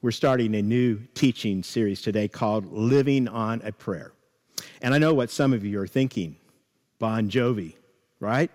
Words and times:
We're 0.00 0.12
starting 0.12 0.54
a 0.54 0.62
new 0.62 1.00
teaching 1.14 1.64
series 1.64 2.00
today 2.02 2.28
called 2.28 2.72
Living 2.72 3.26
on 3.26 3.60
a 3.64 3.72
Prayer. 3.72 4.12
And 4.80 4.94
I 4.94 4.98
know 4.98 5.12
what 5.12 5.28
some 5.28 5.52
of 5.52 5.64
you 5.64 5.80
are 5.80 5.88
thinking 5.88 6.36
Bon 7.00 7.28
Jovi, 7.28 7.74
right? 8.20 8.48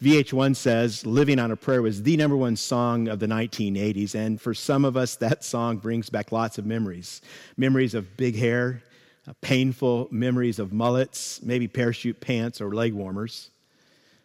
VH1 0.00 0.54
says 0.54 1.04
Living 1.04 1.40
on 1.40 1.50
a 1.50 1.56
Prayer 1.56 1.82
was 1.82 2.00
the 2.04 2.16
number 2.16 2.36
one 2.36 2.54
song 2.54 3.08
of 3.08 3.18
the 3.18 3.26
1980s. 3.26 4.14
And 4.14 4.40
for 4.40 4.54
some 4.54 4.84
of 4.84 4.96
us, 4.96 5.16
that 5.16 5.42
song 5.42 5.78
brings 5.78 6.10
back 6.10 6.30
lots 6.30 6.58
of 6.58 6.64
memories 6.64 7.22
memories 7.56 7.94
of 7.94 8.16
big 8.16 8.36
hair, 8.36 8.84
uh, 9.26 9.32
painful 9.40 10.06
memories 10.12 10.60
of 10.60 10.72
mullets, 10.72 11.42
maybe 11.42 11.66
parachute 11.66 12.20
pants 12.20 12.60
or 12.60 12.70
leg 12.70 12.94
warmers. 12.94 13.50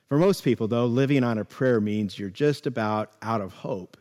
For 0.07 0.19
most 0.19 0.43
people, 0.43 0.67
though, 0.67 0.85
living 0.85 1.23
on 1.23 1.39
a 1.39 1.45
prayer 1.45 1.81
means 1.81 2.19
you're 2.19 2.29
just 2.29 2.67
about 2.67 3.13
out 3.23 3.41
of 3.41 3.53
hope. 3.53 3.97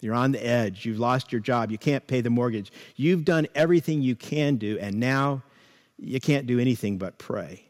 You're 0.00 0.14
on 0.14 0.32
the 0.32 0.44
edge. 0.44 0.86
You've 0.86 0.98
lost 0.98 1.32
your 1.32 1.40
job. 1.40 1.70
You 1.70 1.78
can't 1.78 2.06
pay 2.06 2.20
the 2.20 2.30
mortgage. 2.30 2.72
You've 2.96 3.24
done 3.24 3.46
everything 3.54 4.00
you 4.00 4.14
can 4.14 4.56
do, 4.56 4.78
and 4.78 5.00
now 5.00 5.42
you 5.98 6.20
can't 6.20 6.46
do 6.46 6.60
anything 6.60 6.98
but 6.98 7.18
pray. 7.18 7.64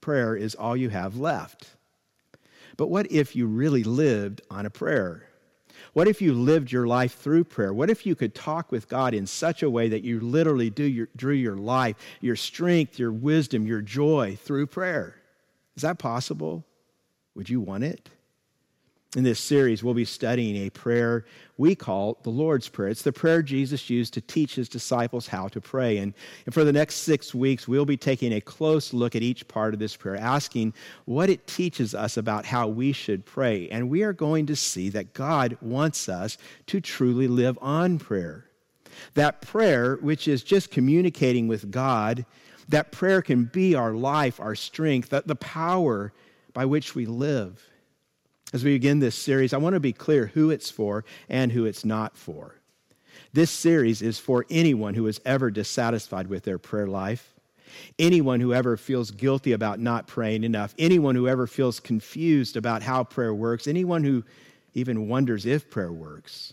Prayer 0.00 0.36
is 0.36 0.54
all 0.54 0.76
you 0.76 0.90
have 0.90 1.16
left. 1.16 1.68
But 2.76 2.88
what 2.88 3.10
if 3.10 3.36
you 3.36 3.46
really 3.46 3.84
lived 3.84 4.42
on 4.50 4.66
a 4.66 4.70
prayer? 4.70 5.28
What 5.92 6.08
if 6.08 6.22
you 6.22 6.32
lived 6.32 6.72
your 6.72 6.86
life 6.86 7.18
through 7.18 7.44
prayer? 7.44 7.72
What 7.74 7.90
if 7.90 8.06
you 8.06 8.14
could 8.14 8.34
talk 8.34 8.72
with 8.72 8.88
God 8.88 9.14
in 9.14 9.26
such 9.26 9.62
a 9.62 9.70
way 9.70 9.88
that 9.88 10.02
you 10.02 10.20
literally 10.20 10.70
do 10.70 10.84
your, 10.84 11.08
drew 11.16 11.34
your 11.34 11.56
life, 11.56 11.96
your 12.20 12.36
strength, 12.36 12.98
your 12.98 13.12
wisdom, 13.12 13.66
your 13.66 13.82
joy 13.82 14.38
through 14.42 14.68
prayer? 14.68 15.16
Is 15.76 15.82
that 15.82 15.98
possible? 15.98 16.64
Would 17.34 17.50
you 17.50 17.60
want 17.60 17.84
it? 17.84 18.08
In 19.14 19.24
this 19.24 19.40
series, 19.40 19.84
we'll 19.84 19.92
be 19.92 20.06
studying 20.06 20.56
a 20.56 20.70
prayer 20.70 21.26
we 21.58 21.74
call 21.74 22.16
the 22.22 22.30
Lord's 22.30 22.70
Prayer. 22.70 22.88
It's 22.88 23.02
the 23.02 23.12
prayer 23.12 23.42
Jesus 23.42 23.90
used 23.90 24.14
to 24.14 24.22
teach 24.22 24.54
his 24.54 24.70
disciples 24.70 25.28
how 25.28 25.48
to 25.48 25.60
pray. 25.60 25.98
And, 25.98 26.14
and 26.46 26.54
for 26.54 26.64
the 26.64 26.72
next 26.72 26.94
six 26.96 27.34
weeks, 27.34 27.68
we'll 27.68 27.84
be 27.84 27.98
taking 27.98 28.32
a 28.32 28.40
close 28.40 28.94
look 28.94 29.14
at 29.14 29.22
each 29.22 29.46
part 29.48 29.74
of 29.74 29.80
this 29.80 29.94
prayer, 29.94 30.16
asking 30.16 30.72
what 31.04 31.28
it 31.28 31.46
teaches 31.46 31.94
us 31.94 32.16
about 32.16 32.46
how 32.46 32.68
we 32.68 32.92
should 32.92 33.26
pray. 33.26 33.68
And 33.68 33.90
we 33.90 34.02
are 34.02 34.14
going 34.14 34.46
to 34.46 34.56
see 34.56 34.88
that 34.88 35.12
God 35.12 35.58
wants 35.60 36.08
us 36.08 36.38
to 36.68 36.80
truly 36.80 37.28
live 37.28 37.58
on 37.60 37.98
prayer. 37.98 38.46
That 39.12 39.42
prayer, 39.42 39.96
which 39.96 40.26
is 40.26 40.42
just 40.42 40.70
communicating 40.70 41.48
with 41.48 41.70
God, 41.70 42.24
that 42.70 42.92
prayer 42.92 43.20
can 43.20 43.44
be 43.44 43.74
our 43.74 43.92
life, 43.92 44.40
our 44.40 44.54
strength, 44.54 45.10
the, 45.10 45.22
the 45.26 45.36
power 45.36 46.14
by 46.54 46.64
which 46.64 46.94
we 46.94 47.04
live. 47.04 47.62
As 48.52 48.64
we 48.64 48.74
begin 48.74 48.98
this 48.98 49.14
series, 49.14 49.52
I 49.54 49.58
want 49.58 49.74
to 49.74 49.80
be 49.80 49.92
clear 49.92 50.26
who 50.26 50.50
it's 50.50 50.70
for 50.70 51.04
and 51.28 51.52
who 51.52 51.64
it's 51.64 51.84
not 51.84 52.16
for. 52.16 52.56
This 53.32 53.50
series 53.50 54.02
is 54.02 54.18
for 54.18 54.44
anyone 54.50 54.94
who 54.94 55.06
is 55.06 55.20
ever 55.24 55.50
dissatisfied 55.50 56.26
with 56.26 56.44
their 56.44 56.58
prayer 56.58 56.86
life, 56.86 57.32
anyone 57.98 58.40
who 58.40 58.52
ever 58.52 58.76
feels 58.76 59.10
guilty 59.10 59.52
about 59.52 59.80
not 59.80 60.06
praying 60.06 60.44
enough, 60.44 60.74
anyone 60.78 61.14
who 61.14 61.26
ever 61.26 61.46
feels 61.46 61.80
confused 61.80 62.56
about 62.58 62.82
how 62.82 63.04
prayer 63.04 63.32
works, 63.32 63.66
anyone 63.66 64.04
who 64.04 64.22
even 64.74 65.08
wonders 65.08 65.46
if 65.46 65.70
prayer 65.70 65.92
works. 65.92 66.52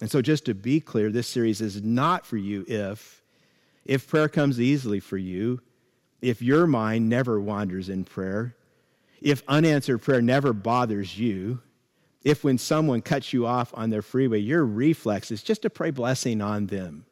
And 0.00 0.10
so 0.10 0.22
just 0.22 0.44
to 0.46 0.54
be 0.54 0.80
clear, 0.80 1.10
this 1.10 1.26
series 1.26 1.60
is 1.60 1.82
not 1.82 2.24
for 2.24 2.36
you 2.36 2.64
if 2.68 3.20
if 3.84 4.06
prayer 4.06 4.28
comes 4.28 4.60
easily 4.60 5.00
for 5.00 5.16
you, 5.16 5.60
if 6.20 6.42
your 6.42 6.66
mind 6.66 7.08
never 7.08 7.40
wanders 7.40 7.88
in 7.88 8.04
prayer, 8.04 8.54
if 9.20 9.42
unanswered 9.48 10.02
prayer 10.02 10.22
never 10.22 10.52
bothers 10.52 11.18
you, 11.18 11.60
if 12.22 12.44
when 12.44 12.58
someone 12.58 13.00
cuts 13.00 13.32
you 13.32 13.46
off 13.46 13.72
on 13.74 13.90
their 13.90 14.02
freeway, 14.02 14.38
your 14.38 14.64
reflex 14.64 15.30
is 15.30 15.42
just 15.42 15.62
to 15.62 15.70
pray 15.70 15.90
blessing 15.90 16.40
on 16.40 16.66
them, 16.66 17.06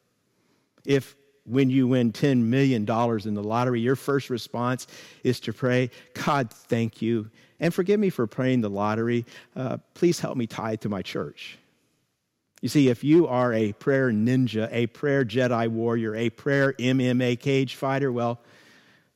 if 0.84 1.16
when 1.44 1.70
you 1.70 1.88
win 1.88 2.12
$10 2.12 2.42
million 2.42 2.82
in 2.82 3.34
the 3.34 3.42
lottery, 3.42 3.80
your 3.80 3.96
first 3.96 4.28
response 4.28 4.86
is 5.24 5.40
to 5.40 5.52
pray, 5.52 5.90
God, 6.12 6.50
thank 6.50 7.00
you. 7.00 7.30
And 7.58 7.72
forgive 7.72 7.98
me 7.98 8.10
for 8.10 8.26
praying 8.26 8.60
the 8.60 8.70
lottery. 8.70 9.24
Uh, 9.56 9.78
please 9.94 10.20
help 10.20 10.36
me 10.36 10.46
tithe 10.46 10.80
to 10.80 10.88
my 10.88 11.02
church. 11.02 11.58
You 12.60 12.68
see, 12.68 12.88
if 12.88 13.02
you 13.02 13.26
are 13.28 13.52
a 13.52 13.72
prayer 13.72 14.10
ninja, 14.10 14.68
a 14.72 14.88
prayer 14.88 15.24
Jedi 15.24 15.68
warrior, 15.68 16.14
a 16.14 16.28
prayer 16.30 16.74
MMA 16.74 17.40
cage 17.40 17.76
fighter, 17.76 18.12
well, 18.12 18.40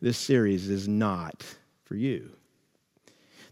this 0.01 0.17
series 0.17 0.71
is 0.71 0.89
not 0.89 1.45
for 1.85 1.97
you. 1.97 2.31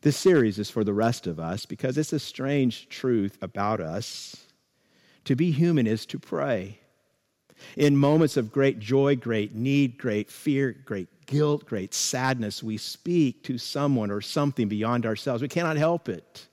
This 0.03 0.17
series 0.17 0.59
is 0.59 0.71
for 0.71 0.83
the 0.83 0.95
rest 0.95 1.27
of 1.27 1.39
us 1.39 1.67
because 1.67 1.99
it's 1.99 2.13
a 2.13 2.19
strange 2.19 2.89
truth 2.89 3.37
about 3.43 3.81
us. 3.81 4.47
To 5.25 5.37
be 5.37 5.51
human 5.51 5.87
is 5.87 6.07
to 6.07 6.19
pray. 6.19 6.79
In 7.77 7.97
moments 7.97 8.39
of 8.39 8.51
great 8.51 8.79
joy, 8.79 9.17
great 9.17 9.55
need, 9.55 9.99
great 9.99 10.31
fear, 10.31 10.75
great 10.87 11.09
guilt, 11.27 11.67
great 11.67 11.93
sadness, 11.93 12.63
we 12.63 12.79
speak 12.79 13.45
to 13.45 13.59
someone 13.59 14.11
or 14.11 14.23
something 14.23 14.69
beyond 14.69 15.05
ourselves. 15.05 15.43
We 15.43 15.49
cannot 15.49 15.77
help 15.77 16.09
it. 16.09 16.47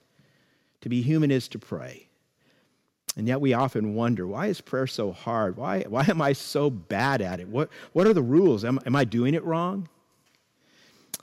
To 0.81 0.89
be 0.89 1.01
human 1.01 1.31
is 1.31 1.47
to 1.49 1.59
pray. 1.59 2.07
And 3.15 3.27
yet 3.27 3.41
we 3.41 3.53
often 3.53 3.95
wonder 3.95 4.27
why 4.27 4.47
is 4.47 4.59
prayer 4.61 4.85
so 4.85 5.13
hard? 5.13 5.55
Why, 5.57 5.83
why 5.83 6.05
am 6.07 6.21
I 6.21 6.33
so 6.33 6.69
bad 6.69 7.21
at 7.21 7.39
it? 7.39 7.47
What, 7.47 7.69
what 7.93 8.05
are 8.05 8.13
the 8.13 8.21
rules? 8.21 8.65
Am, 8.65 8.79
am 8.85 8.95
I 8.95 9.05
doing 9.05 9.33
it 9.33 9.43
wrong? 9.43 9.87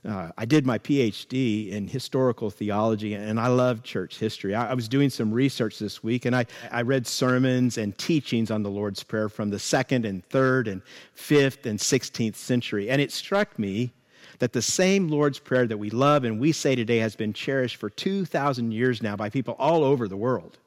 Uh, 0.07 0.31
I 0.37 0.45
did 0.45 0.67
my 0.67 0.79
PhD 0.79 1.71
in 1.71 1.89
historical 1.89 2.51
theology, 2.51 3.15
and 3.15 3.41
I 3.41 3.47
love 3.47 3.83
church 3.83 4.19
history. 4.19 4.55
I, 4.55 4.71
I, 4.71 4.75
was 4.75 4.87
doing 4.87 5.09
some 5.09 5.33
research 5.33 5.79
this 5.79 6.03
week, 6.03 6.27
and 6.27 6.37
I, 6.37 6.45
I 6.71 6.83
read 6.83 7.07
sermons 7.07 7.79
and 7.79 7.97
teachings 7.97 8.51
on 8.51 8.63
the 8.63 8.71
Lord's 8.71 9.03
Prayer 9.03 9.29
from 9.29 9.51
the 9.51 9.59
second 9.59 10.05
and 10.05 10.25
third 10.27 10.69
and 10.69 10.83
fifth 11.15 11.65
and 11.65 11.79
16th 11.79 12.37
century. 12.37 12.91
And 12.91 13.01
it 13.01 13.13
struck 13.13 13.59
me 13.59 13.93
that 14.41 14.53
the 14.53 14.63
same 14.63 15.09
Lord's 15.09 15.39
Prayer 15.39 15.67
that 15.67 15.79
we 15.79 15.91
love 15.91 16.25
and 16.25 16.39
we 16.39 16.53
say 16.53 16.75
today 16.75 16.99
has 16.99 17.17
been 17.17 17.33
cherished 17.33 17.77
for 17.77 17.89
2,000 17.89 18.73
years 18.73 19.03
now 19.03 19.17
by 19.17 19.31
people 19.31 19.55
all 19.59 19.85
over 19.85 20.09
the 20.09 20.17
world. 20.17 20.59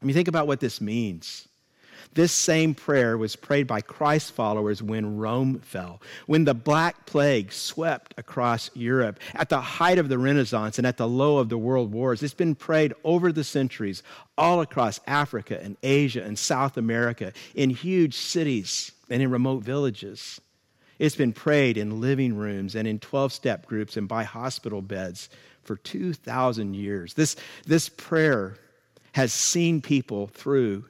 I 0.00 0.06
mean, 0.06 0.14
think 0.14 0.28
about 0.28 0.46
what 0.46 0.60
this 0.60 0.80
means. 0.80 1.47
This 2.14 2.32
same 2.32 2.74
prayer 2.74 3.16
was 3.16 3.36
prayed 3.36 3.66
by 3.66 3.80
Christ 3.80 4.32
followers 4.32 4.82
when 4.82 5.18
Rome 5.18 5.60
fell, 5.60 6.00
when 6.26 6.44
the 6.44 6.54
Black 6.54 7.06
Plague 7.06 7.52
swept 7.52 8.14
across 8.16 8.70
Europe, 8.74 9.20
at 9.34 9.48
the 9.48 9.60
height 9.60 9.98
of 9.98 10.08
the 10.08 10.18
Renaissance 10.18 10.78
and 10.78 10.86
at 10.86 10.96
the 10.96 11.08
low 11.08 11.38
of 11.38 11.48
the 11.48 11.58
world 11.58 11.92
wars. 11.92 12.22
It's 12.22 12.34
been 12.34 12.54
prayed 12.54 12.94
over 13.04 13.30
the 13.30 13.44
centuries 13.44 14.02
all 14.36 14.60
across 14.60 15.00
Africa 15.06 15.60
and 15.62 15.76
Asia 15.82 16.22
and 16.22 16.38
South 16.38 16.76
America, 16.76 17.32
in 17.54 17.70
huge 17.70 18.14
cities 18.14 18.92
and 19.10 19.22
in 19.22 19.30
remote 19.30 19.62
villages. 19.62 20.40
It's 20.98 21.16
been 21.16 21.32
prayed 21.32 21.76
in 21.76 22.00
living 22.00 22.36
rooms 22.36 22.74
and 22.74 22.88
in 22.88 22.98
12 22.98 23.32
step 23.32 23.66
groups 23.66 23.96
and 23.96 24.08
by 24.08 24.24
hospital 24.24 24.82
beds 24.82 25.28
for 25.62 25.76
2,000 25.76 26.74
years. 26.74 27.14
This, 27.14 27.36
this 27.66 27.88
prayer 27.88 28.56
has 29.12 29.32
seen 29.32 29.80
people 29.80 30.26
through 30.28 30.84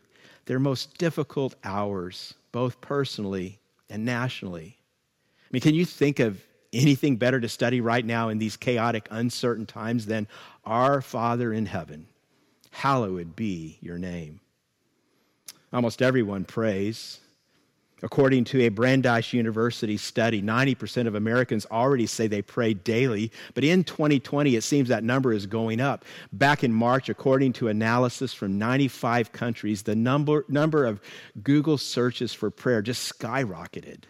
their 0.49 0.59
most 0.59 0.97
difficult 0.97 1.55
hours, 1.63 2.33
both 2.53 2.81
personally 2.81 3.61
and 3.91 4.03
nationally. 4.07 4.79
I 5.43 5.49
mean, 5.53 5.61
can 5.61 5.75
you 5.75 5.85
think 5.85 6.21
of 6.21 6.43
anything 6.73 7.17
better 7.17 7.39
to 7.39 7.51
study 7.51 7.83
right 7.83 8.05
now 8.05 8.31
in 8.31 8.39
these 8.39 8.57
chaotic, 8.57 9.07
uncertain 9.11 9.67
times 9.67 10.07
than 10.07 10.27
Our 10.65 11.03
Father 11.03 11.53
in 11.53 11.67
heaven? 11.67 12.07
Hallowed 12.71 13.37
be 13.37 13.77
your 13.83 13.99
name. 13.99 14.41
Almost 15.71 16.01
everyone 16.01 16.47
prays. 16.47 17.21
According 18.03 18.45
to 18.45 18.63
a 18.63 18.69
Brandeis 18.69 19.33
University 19.33 19.97
study, 19.97 20.41
90% 20.41 21.07
of 21.09 21.17
Americans 21.17 21.67
already 21.71 22.07
say 22.07 22.29
they 22.29 22.43
pray 22.43 22.75
daily, 22.75 23.33
but 23.55 23.65
in 23.65 23.83
2020, 23.83 24.55
it 24.55 24.63
seems 24.63 24.89
that 24.89 25.03
number 25.03 25.33
is 25.33 25.47
going 25.47 25.81
up. 25.81 26.05
Back 26.33 26.63
in 26.63 26.73
March, 26.73 27.09
according 27.09 27.55
to 27.55 27.69
analysis 27.69 28.33
from 28.33 28.57
95 28.57 29.33
countries, 29.33 29.83
the 29.83 29.97
number, 29.97 30.45
number 30.49 30.87
of 30.87 31.01
Google 31.43 31.77
searches 31.79 32.33
for 32.33 32.51
prayer 32.51 32.83
just 32.83 33.19
skyrocketed. 33.19 34.05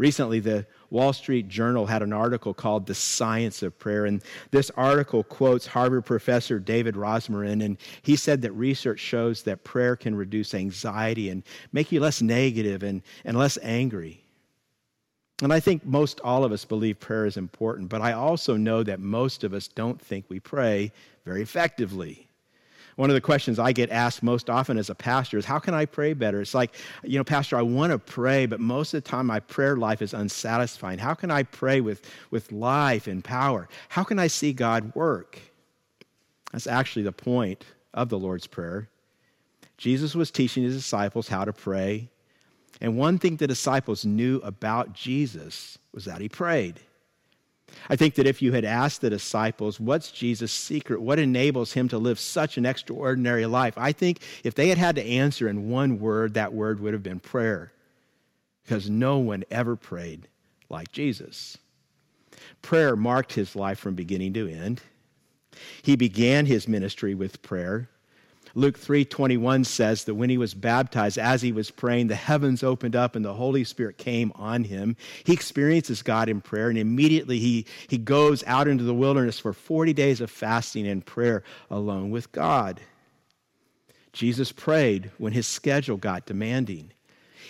Recently, 0.00 0.40
the 0.40 0.64
Wall 0.88 1.12
Street 1.12 1.46
Journal 1.46 1.84
had 1.84 2.00
an 2.00 2.14
article 2.14 2.54
called 2.54 2.86
The 2.86 2.94
Science 2.94 3.62
of 3.62 3.78
Prayer, 3.78 4.06
and 4.06 4.22
this 4.50 4.70
article 4.70 5.22
quotes 5.22 5.66
Harvard 5.66 6.06
professor 6.06 6.58
David 6.58 6.94
Rosmarin, 6.94 7.62
and 7.62 7.76
he 8.00 8.16
said 8.16 8.40
that 8.40 8.52
research 8.52 8.98
shows 8.98 9.42
that 9.42 9.62
prayer 9.62 9.96
can 9.96 10.14
reduce 10.14 10.54
anxiety 10.54 11.28
and 11.28 11.42
make 11.70 11.92
you 11.92 12.00
less 12.00 12.22
negative 12.22 12.82
and, 12.82 13.02
and 13.26 13.36
less 13.36 13.58
angry. 13.60 14.24
And 15.42 15.52
I 15.52 15.60
think 15.60 15.84
most 15.84 16.18
all 16.20 16.46
of 16.46 16.52
us 16.52 16.64
believe 16.64 16.98
prayer 16.98 17.26
is 17.26 17.36
important, 17.36 17.90
but 17.90 18.00
I 18.00 18.12
also 18.12 18.56
know 18.56 18.82
that 18.82 19.00
most 19.00 19.44
of 19.44 19.52
us 19.52 19.68
don't 19.68 20.00
think 20.00 20.24
we 20.30 20.40
pray 20.40 20.92
very 21.26 21.42
effectively. 21.42 22.29
One 22.96 23.10
of 23.10 23.14
the 23.14 23.20
questions 23.20 23.58
I 23.58 23.72
get 23.72 23.90
asked 23.90 24.22
most 24.22 24.50
often 24.50 24.76
as 24.78 24.90
a 24.90 24.94
pastor 24.94 25.38
is, 25.38 25.44
How 25.44 25.58
can 25.58 25.74
I 25.74 25.86
pray 25.86 26.12
better? 26.12 26.40
It's 26.40 26.54
like, 26.54 26.74
you 27.02 27.18
know, 27.18 27.24
Pastor, 27.24 27.56
I 27.56 27.62
want 27.62 27.92
to 27.92 27.98
pray, 27.98 28.46
but 28.46 28.60
most 28.60 28.94
of 28.94 29.02
the 29.02 29.08
time 29.08 29.26
my 29.26 29.40
prayer 29.40 29.76
life 29.76 30.02
is 30.02 30.14
unsatisfying. 30.14 30.98
How 30.98 31.14
can 31.14 31.30
I 31.30 31.44
pray 31.44 31.80
with, 31.80 32.08
with 32.30 32.52
life 32.52 33.06
and 33.06 33.22
power? 33.22 33.68
How 33.88 34.04
can 34.04 34.18
I 34.18 34.26
see 34.26 34.52
God 34.52 34.94
work? 34.94 35.38
That's 36.52 36.66
actually 36.66 37.02
the 37.02 37.12
point 37.12 37.64
of 37.94 38.08
the 38.08 38.18
Lord's 38.18 38.46
Prayer. 38.46 38.88
Jesus 39.76 40.14
was 40.14 40.30
teaching 40.30 40.62
his 40.62 40.76
disciples 40.76 41.28
how 41.28 41.44
to 41.44 41.52
pray. 41.52 42.10
And 42.80 42.96
one 42.96 43.18
thing 43.18 43.36
the 43.36 43.46
disciples 43.46 44.04
knew 44.04 44.38
about 44.38 44.92
Jesus 44.92 45.78
was 45.92 46.04
that 46.04 46.20
he 46.20 46.28
prayed. 46.28 46.80
I 47.88 47.96
think 47.96 48.14
that 48.14 48.26
if 48.26 48.40
you 48.40 48.52
had 48.52 48.64
asked 48.64 49.00
the 49.00 49.10
disciples, 49.10 49.80
what's 49.80 50.10
Jesus' 50.10 50.52
secret? 50.52 51.00
What 51.00 51.18
enables 51.18 51.72
him 51.72 51.88
to 51.88 51.98
live 51.98 52.18
such 52.18 52.56
an 52.56 52.66
extraordinary 52.66 53.46
life? 53.46 53.74
I 53.76 53.92
think 53.92 54.20
if 54.44 54.54
they 54.54 54.68
had 54.68 54.78
had 54.78 54.96
to 54.96 55.04
answer 55.04 55.48
in 55.48 55.70
one 55.70 55.98
word, 55.98 56.34
that 56.34 56.52
word 56.52 56.80
would 56.80 56.92
have 56.92 57.02
been 57.02 57.20
prayer. 57.20 57.72
Because 58.62 58.88
no 58.88 59.18
one 59.18 59.44
ever 59.50 59.74
prayed 59.74 60.28
like 60.68 60.92
Jesus. 60.92 61.58
Prayer 62.62 62.94
marked 62.94 63.32
his 63.32 63.56
life 63.56 63.78
from 63.78 63.94
beginning 63.94 64.32
to 64.34 64.48
end. 64.48 64.80
He 65.82 65.96
began 65.96 66.46
his 66.46 66.68
ministry 66.68 67.14
with 67.14 67.42
prayer. 67.42 67.88
Luke 68.54 68.78
3:21 68.78 69.64
says 69.64 70.04
that 70.04 70.14
when 70.14 70.30
he 70.30 70.38
was 70.38 70.54
baptized 70.54 71.18
as 71.18 71.42
he 71.42 71.52
was 71.52 71.70
praying 71.70 72.08
the 72.08 72.14
heavens 72.16 72.62
opened 72.62 72.96
up 72.96 73.14
and 73.14 73.24
the 73.24 73.34
holy 73.34 73.64
spirit 73.64 73.96
came 73.96 74.32
on 74.34 74.64
him. 74.64 74.96
He 75.24 75.32
experiences 75.32 76.02
God 76.02 76.28
in 76.28 76.40
prayer 76.40 76.68
and 76.68 76.78
immediately 76.78 77.38
he 77.38 77.66
he 77.88 77.98
goes 77.98 78.42
out 78.46 78.66
into 78.66 78.84
the 78.84 78.94
wilderness 78.94 79.38
for 79.38 79.52
40 79.52 79.92
days 79.92 80.20
of 80.20 80.30
fasting 80.30 80.86
and 80.86 81.04
prayer 81.04 81.42
alone 81.70 82.10
with 82.10 82.32
God. 82.32 82.80
Jesus 84.12 84.50
prayed 84.50 85.12
when 85.18 85.32
his 85.32 85.46
schedule 85.46 85.96
got 85.96 86.26
demanding. 86.26 86.90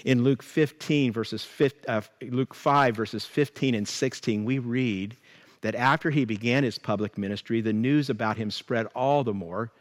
In 0.04 0.22
Luke 0.22 0.42
15 0.42 1.12
verses 1.12 1.44
5, 1.44 1.72
uh, 1.88 2.00
Luke 2.22 2.54
5 2.54 2.94
verses 2.94 3.24
15 3.24 3.74
and 3.74 3.88
16 3.88 4.44
we 4.44 4.58
read 4.58 5.16
that 5.62 5.74
after 5.74 6.10
he 6.10 6.24
began 6.24 6.64
his 6.64 6.78
public 6.78 7.16
ministry 7.16 7.62
the 7.62 7.72
news 7.72 8.10
about 8.10 8.36
him 8.36 8.50
spread 8.50 8.86
all 8.94 9.24
the 9.24 9.34
more 9.34 9.72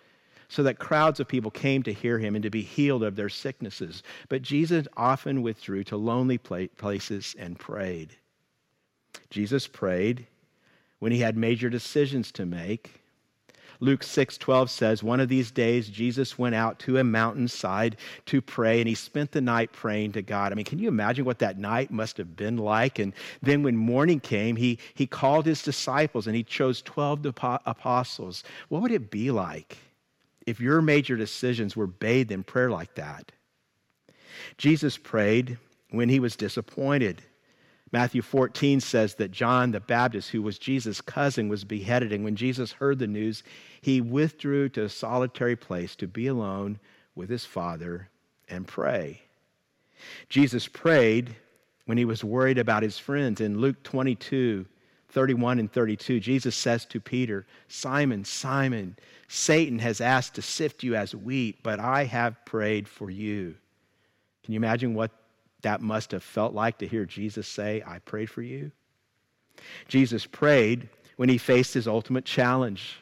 so 0.50 0.64
that 0.64 0.80
crowds 0.80 1.20
of 1.20 1.28
people 1.28 1.52
came 1.52 1.84
to 1.84 1.94
hear 1.94 2.18
him 2.18 2.36
and 2.36 2.44
to 2.44 2.50
be 2.50 2.64
healed 2.64 3.04
of 3.04 3.16
their 3.16 3.30
sicknesses. 3.30 4.04
But 4.28 4.42
Jesus 4.42 4.88
often 4.98 5.44
withdrew 5.44 5.84
to 5.86 5.98
lonely 5.98 6.40
places 6.40 7.36
and 7.38 7.58
prayed. 7.58 8.16
Jesus 9.30 9.68
prayed 9.68 10.26
when 10.98 11.12
he 11.12 11.20
had 11.20 11.38
major 11.38 11.70
decisions 11.70 12.32
to 12.34 12.46
make. 12.46 13.02
Luke 13.82 14.04
6:12 14.04 14.70
says 14.70 15.04
one 15.04 15.22
of 15.22 15.30
these 15.30 15.52
days 15.52 15.88
Jesus 15.88 16.38
went 16.38 16.54
out 16.54 16.80
to 16.80 16.98
a 16.98 17.04
mountainside 17.04 17.96
to 18.26 18.42
pray 18.42 18.82
and 18.82 18.90
he 18.90 18.96
spent 18.96 19.32
the 19.32 19.40
night 19.40 19.72
praying 19.72 20.12
to 20.14 20.22
God. 20.22 20.52
I 20.52 20.56
mean, 20.56 20.66
can 20.66 20.80
you 20.80 20.90
imagine 20.90 21.24
what 21.24 21.40
that 21.40 21.58
night 21.58 21.90
must 21.90 22.18
have 22.18 22.36
been 22.36 22.58
like? 22.58 23.00
And 23.00 23.14
then 23.42 23.64
when 23.64 23.78
morning 23.78 24.20
came, 24.20 24.58
he 24.58 24.80
he 24.96 25.08
called 25.08 25.46
his 25.46 25.62
disciples 25.62 26.28
and 26.28 26.36
he 26.36 26.44
chose 26.44 26.82
12 26.82 27.26
apostles. 27.66 28.44
What 28.68 28.82
would 28.82 28.92
it 28.92 29.10
be 29.12 29.32
like? 29.32 29.78
If 30.46 30.60
your 30.60 30.82
major 30.82 31.16
decisions 31.16 31.76
were 31.76 31.88
bathed 31.88 32.32
in 32.32 32.44
prayer 32.44 32.70
like 32.70 32.96
that. 32.96 33.32
Jesus 34.58 34.98
prayed 34.98 35.58
when 35.92 36.10
he 36.10 36.20
was 36.20 36.36
disappointed. 36.36 37.22
Matthew 37.92 38.22
14 38.22 38.80
says 38.80 39.16
that 39.16 39.32
John 39.32 39.72
the 39.72 39.80
Baptist, 39.80 40.30
who 40.30 40.42
was 40.42 40.60
Jesus' 40.60 41.02
cousin, 41.02 41.50
was 41.50 41.64
beheaded. 41.64 42.14
And 42.14 42.24
when 42.24 42.36
Jesus 42.36 42.72
heard 42.72 43.00
the 43.00 43.08
news, 43.08 43.44
he 43.82 44.00
withdrew 44.00 44.70
to 44.70 44.84
a 44.84 44.90
solitary 44.90 45.56
place 45.56 45.96
to 45.96 46.08
be 46.08 46.28
alone 46.28 46.80
with 47.16 47.30
his 47.30 47.46
Father 47.46 48.10
and 48.48 48.68
pray. 48.68 49.22
Jesus 50.30 50.68
prayed 50.68 51.36
when 51.86 51.98
he 51.98 52.06
was 52.06 52.24
worried 52.24 52.60
about 52.60 52.84
his 52.84 53.00
friends. 53.00 53.42
In 53.42 53.60
Luke 53.60 53.82
22, 53.84 54.66
31 55.10 55.60
and 55.60 55.72
32, 55.72 56.20
Jesus 56.20 56.56
says 56.56 56.86
to 56.86 57.00
Peter, 57.00 57.46
Simon, 57.68 58.24
Simon, 58.24 58.96
Satan 59.28 59.80
has 59.80 60.02
asked 60.02 60.36
to 60.36 60.42
sift 60.42 60.84
you 60.84 60.96
as 60.96 61.16
wheat, 61.16 61.62
but 61.64 61.80
I 61.80 62.06
have 62.06 62.44
prayed 62.46 62.88
for 62.88 63.10
you. 63.10 63.56
Can 64.44 64.54
you 64.54 64.58
imagine 64.58 64.94
what 64.94 65.12
that 65.62 65.82
must 65.82 66.12
have 66.12 66.24
felt 66.24 66.54
like 66.54 66.78
to 66.80 66.88
hear 66.88 67.06
Jesus 67.06 67.48
say, 67.48 67.84
I 67.86 68.00
prayed 68.00 68.30
for 68.30 68.42
you? 68.42 68.72
Jesus 69.88 70.26
prayed 70.26 70.88
when 71.18 71.30
he 71.30 71.38
faced 71.38 71.74
his 71.74 71.88
ultimate 71.88 72.26
challenge. 72.26 72.98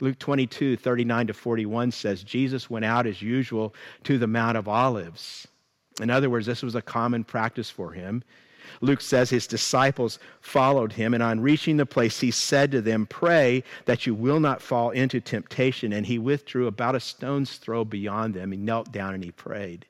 Luke 0.00 0.18
22, 0.18 0.76
39 0.76 1.28
to 1.28 1.34
41 1.34 1.90
says, 1.92 2.22
Jesus 2.24 2.68
went 2.68 2.84
out 2.84 3.06
as 3.06 3.22
usual 3.22 3.74
to 4.02 4.18
the 4.18 4.26
Mount 4.26 4.56
of 4.56 4.68
Olives. 4.68 5.46
In 6.00 6.10
other 6.10 6.28
words, 6.28 6.46
this 6.46 6.62
was 6.62 6.74
a 6.74 6.82
common 6.82 7.22
practice 7.22 7.70
for 7.70 7.92
him. 7.92 8.24
Luke 8.80 9.00
says 9.00 9.30
his 9.30 9.46
disciples 9.46 10.18
followed 10.40 10.92
him, 10.92 11.14
and 11.14 11.22
on 11.22 11.40
reaching 11.40 11.76
the 11.76 11.86
place, 11.86 12.20
he 12.20 12.30
said 12.30 12.70
to 12.72 12.80
them, 12.80 13.06
Pray 13.06 13.64
that 13.86 14.06
you 14.06 14.14
will 14.14 14.40
not 14.40 14.62
fall 14.62 14.90
into 14.90 15.20
temptation. 15.20 15.92
And 15.92 16.06
he 16.06 16.18
withdrew 16.18 16.66
about 16.66 16.94
a 16.94 17.00
stone's 17.00 17.56
throw 17.56 17.84
beyond 17.84 18.34
them. 18.34 18.52
He 18.52 18.58
knelt 18.58 18.92
down 18.92 19.14
and 19.14 19.24
he 19.24 19.32
prayed. 19.32 19.86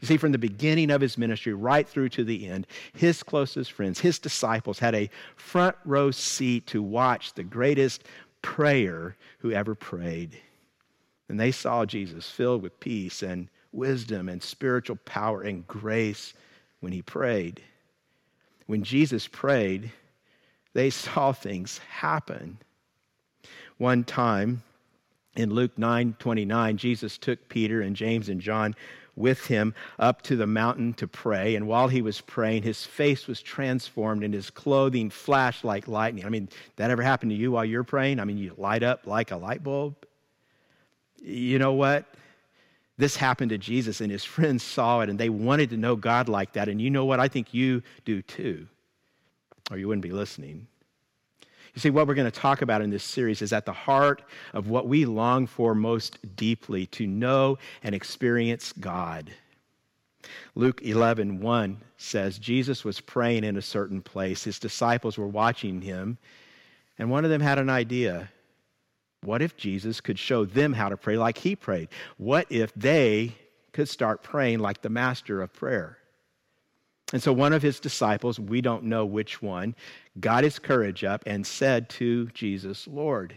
You 0.00 0.08
see, 0.08 0.16
from 0.16 0.32
the 0.32 0.38
beginning 0.38 0.90
of 0.90 1.00
his 1.00 1.16
ministry 1.16 1.54
right 1.54 1.88
through 1.88 2.10
to 2.10 2.24
the 2.24 2.46
end, 2.48 2.66
his 2.92 3.22
closest 3.22 3.72
friends, 3.72 4.00
his 4.00 4.18
disciples, 4.18 4.78
had 4.78 4.94
a 4.94 5.08
front 5.36 5.76
row 5.84 6.10
seat 6.10 6.66
to 6.68 6.82
watch 6.82 7.32
the 7.32 7.44
greatest 7.44 8.04
prayer 8.42 9.16
who 9.38 9.52
ever 9.52 9.74
prayed. 9.74 10.36
And 11.28 11.40
they 11.40 11.52
saw 11.52 11.86
Jesus 11.86 12.28
filled 12.28 12.62
with 12.62 12.80
peace 12.80 13.22
and 13.22 13.48
wisdom 13.72 14.28
and 14.28 14.42
spiritual 14.42 14.96
power 15.04 15.42
and 15.42 15.66
grace 15.66 16.34
when 16.80 16.92
he 16.92 17.00
prayed 17.00 17.62
when 18.66 18.82
Jesus 18.82 19.26
prayed, 19.28 19.90
they 20.72 20.90
saw 20.90 21.32
things 21.32 21.78
happen. 21.78 22.58
One 23.78 24.04
time 24.04 24.62
in 25.36 25.52
Luke 25.52 25.76
9 25.76 26.16
29, 26.18 26.76
Jesus 26.76 27.18
took 27.18 27.48
Peter 27.48 27.80
and 27.80 27.96
James 27.96 28.28
and 28.28 28.40
John 28.40 28.74
with 29.16 29.46
him 29.46 29.74
up 29.98 30.22
to 30.22 30.36
the 30.36 30.46
mountain 30.46 30.92
to 30.94 31.06
pray. 31.06 31.54
And 31.54 31.66
while 31.66 31.88
he 31.88 32.02
was 32.02 32.20
praying, 32.20 32.62
his 32.62 32.84
face 32.84 33.26
was 33.26 33.40
transformed 33.40 34.24
and 34.24 34.34
his 34.34 34.50
clothing 34.50 35.10
flashed 35.10 35.64
like 35.64 35.86
lightning. 35.86 36.24
I 36.24 36.28
mean, 36.28 36.48
that 36.76 36.90
ever 36.90 37.02
happened 37.02 37.30
to 37.30 37.36
you 37.36 37.52
while 37.52 37.64
you're 37.64 37.84
praying? 37.84 38.20
I 38.20 38.24
mean, 38.24 38.38
you 38.38 38.54
light 38.56 38.82
up 38.82 39.06
like 39.06 39.30
a 39.30 39.36
light 39.36 39.62
bulb. 39.62 39.94
You 41.22 41.58
know 41.58 41.72
what? 41.72 42.06
This 42.96 43.16
happened 43.16 43.50
to 43.50 43.58
Jesus, 43.58 44.00
and 44.00 44.10
his 44.10 44.24
friends 44.24 44.62
saw 44.62 45.00
it, 45.00 45.10
and 45.10 45.18
they 45.18 45.28
wanted 45.28 45.70
to 45.70 45.76
know 45.76 45.96
God 45.96 46.28
like 46.28 46.52
that. 46.52 46.68
And 46.68 46.80
you 46.80 46.90
know 46.90 47.04
what? 47.04 47.20
I 47.20 47.28
think 47.28 47.52
you 47.52 47.82
do 48.04 48.22
too, 48.22 48.68
or 49.70 49.78
you 49.78 49.88
wouldn't 49.88 50.02
be 50.02 50.12
listening. 50.12 50.66
You 51.74 51.80
see, 51.80 51.90
what 51.90 52.06
we're 52.06 52.14
going 52.14 52.30
to 52.30 52.40
talk 52.40 52.62
about 52.62 52.82
in 52.82 52.90
this 52.90 53.02
series 53.02 53.42
is 53.42 53.52
at 53.52 53.66
the 53.66 53.72
heart 53.72 54.22
of 54.52 54.68
what 54.68 54.86
we 54.86 55.04
long 55.06 55.48
for 55.48 55.74
most 55.74 56.18
deeply 56.36 56.86
to 56.86 57.04
know 57.04 57.58
and 57.82 57.96
experience 57.96 58.72
God. 58.72 59.32
Luke 60.54 60.80
11, 60.82 61.40
1 61.40 61.80
says, 61.96 62.38
Jesus 62.38 62.84
was 62.84 63.00
praying 63.00 63.42
in 63.42 63.56
a 63.56 63.62
certain 63.62 64.00
place. 64.00 64.44
His 64.44 64.60
disciples 64.60 65.18
were 65.18 65.26
watching 65.26 65.80
him, 65.80 66.16
and 66.96 67.10
one 67.10 67.24
of 67.24 67.30
them 67.30 67.40
had 67.40 67.58
an 67.58 67.68
idea. 67.68 68.30
What 69.24 69.42
if 69.42 69.56
Jesus 69.56 70.00
could 70.00 70.18
show 70.18 70.44
them 70.44 70.72
how 70.72 70.88
to 70.88 70.96
pray 70.96 71.16
like 71.16 71.38
he 71.38 71.56
prayed? 71.56 71.88
What 72.16 72.46
if 72.50 72.72
they 72.74 73.34
could 73.72 73.88
start 73.88 74.22
praying 74.22 74.60
like 74.60 74.82
the 74.82 74.88
master 74.88 75.42
of 75.42 75.52
prayer? 75.52 75.98
And 77.12 77.22
so 77.22 77.32
one 77.32 77.52
of 77.52 77.62
his 77.62 77.80
disciples, 77.80 78.40
we 78.40 78.60
don't 78.60 78.84
know 78.84 79.04
which 79.04 79.42
one, 79.42 79.74
got 80.20 80.44
his 80.44 80.58
courage 80.58 81.04
up 81.04 81.22
and 81.26 81.46
said 81.46 81.88
to 81.90 82.26
Jesus, 82.28 82.86
Lord, 82.88 83.36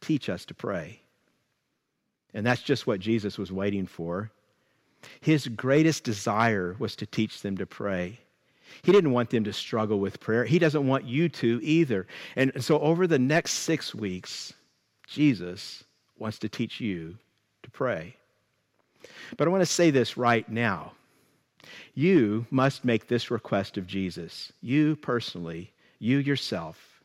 teach 0.00 0.28
us 0.28 0.44
to 0.46 0.54
pray. 0.54 1.00
And 2.32 2.46
that's 2.46 2.62
just 2.62 2.86
what 2.86 3.00
Jesus 3.00 3.38
was 3.38 3.52
waiting 3.52 3.86
for. 3.86 4.30
His 5.20 5.48
greatest 5.48 6.04
desire 6.04 6.76
was 6.78 6.96
to 6.96 7.06
teach 7.06 7.42
them 7.42 7.56
to 7.58 7.66
pray. 7.66 8.20
He 8.82 8.92
didn't 8.92 9.12
want 9.12 9.30
them 9.30 9.44
to 9.44 9.52
struggle 9.52 10.00
with 10.00 10.20
prayer. 10.20 10.44
He 10.44 10.58
doesn't 10.58 10.86
want 10.86 11.04
you 11.04 11.28
to 11.28 11.60
either. 11.62 12.06
And 12.36 12.52
so, 12.64 12.80
over 12.80 13.06
the 13.06 13.18
next 13.18 13.52
six 13.52 13.94
weeks, 13.94 14.54
Jesus 15.06 15.84
wants 16.18 16.38
to 16.40 16.48
teach 16.48 16.80
you 16.80 17.16
to 17.62 17.70
pray. 17.70 18.16
But 19.36 19.46
I 19.46 19.50
want 19.50 19.62
to 19.62 19.66
say 19.66 19.90
this 19.90 20.16
right 20.16 20.48
now. 20.48 20.92
You 21.94 22.46
must 22.50 22.84
make 22.84 23.08
this 23.08 23.30
request 23.30 23.78
of 23.78 23.86
Jesus, 23.86 24.52
you 24.60 24.96
personally, 24.96 25.72
you 25.98 26.18
yourself. 26.18 27.00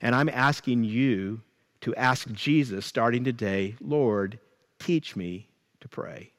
And 0.00 0.14
I'm 0.14 0.28
asking 0.28 0.84
you 0.84 1.40
to 1.82 1.94
ask 1.94 2.30
Jesus, 2.32 2.84
starting 2.84 3.24
today, 3.24 3.76
Lord, 3.80 4.38
teach 4.78 5.14
me 5.14 5.48
to 5.80 5.88
pray. 5.88 6.30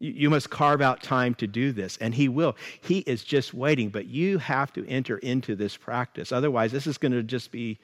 You 0.00 0.30
must 0.30 0.50
carve 0.50 0.80
out 0.80 1.00
time 1.00 1.34
to 1.36 1.46
do 1.46 1.70
this, 1.70 1.96
and 1.98 2.12
He 2.12 2.28
will. 2.28 2.56
He 2.80 2.98
is 3.00 3.22
just 3.22 3.54
waiting, 3.54 3.88
but 3.88 4.06
you 4.06 4.38
have 4.38 4.72
to 4.72 4.84
enter 4.88 5.18
into 5.18 5.54
this 5.54 5.76
practice. 5.76 6.32
Otherwise, 6.32 6.72
this 6.72 6.88
is 6.88 6.98
going 6.98 7.12
to 7.12 7.22
just 7.22 7.52
be 7.52 7.78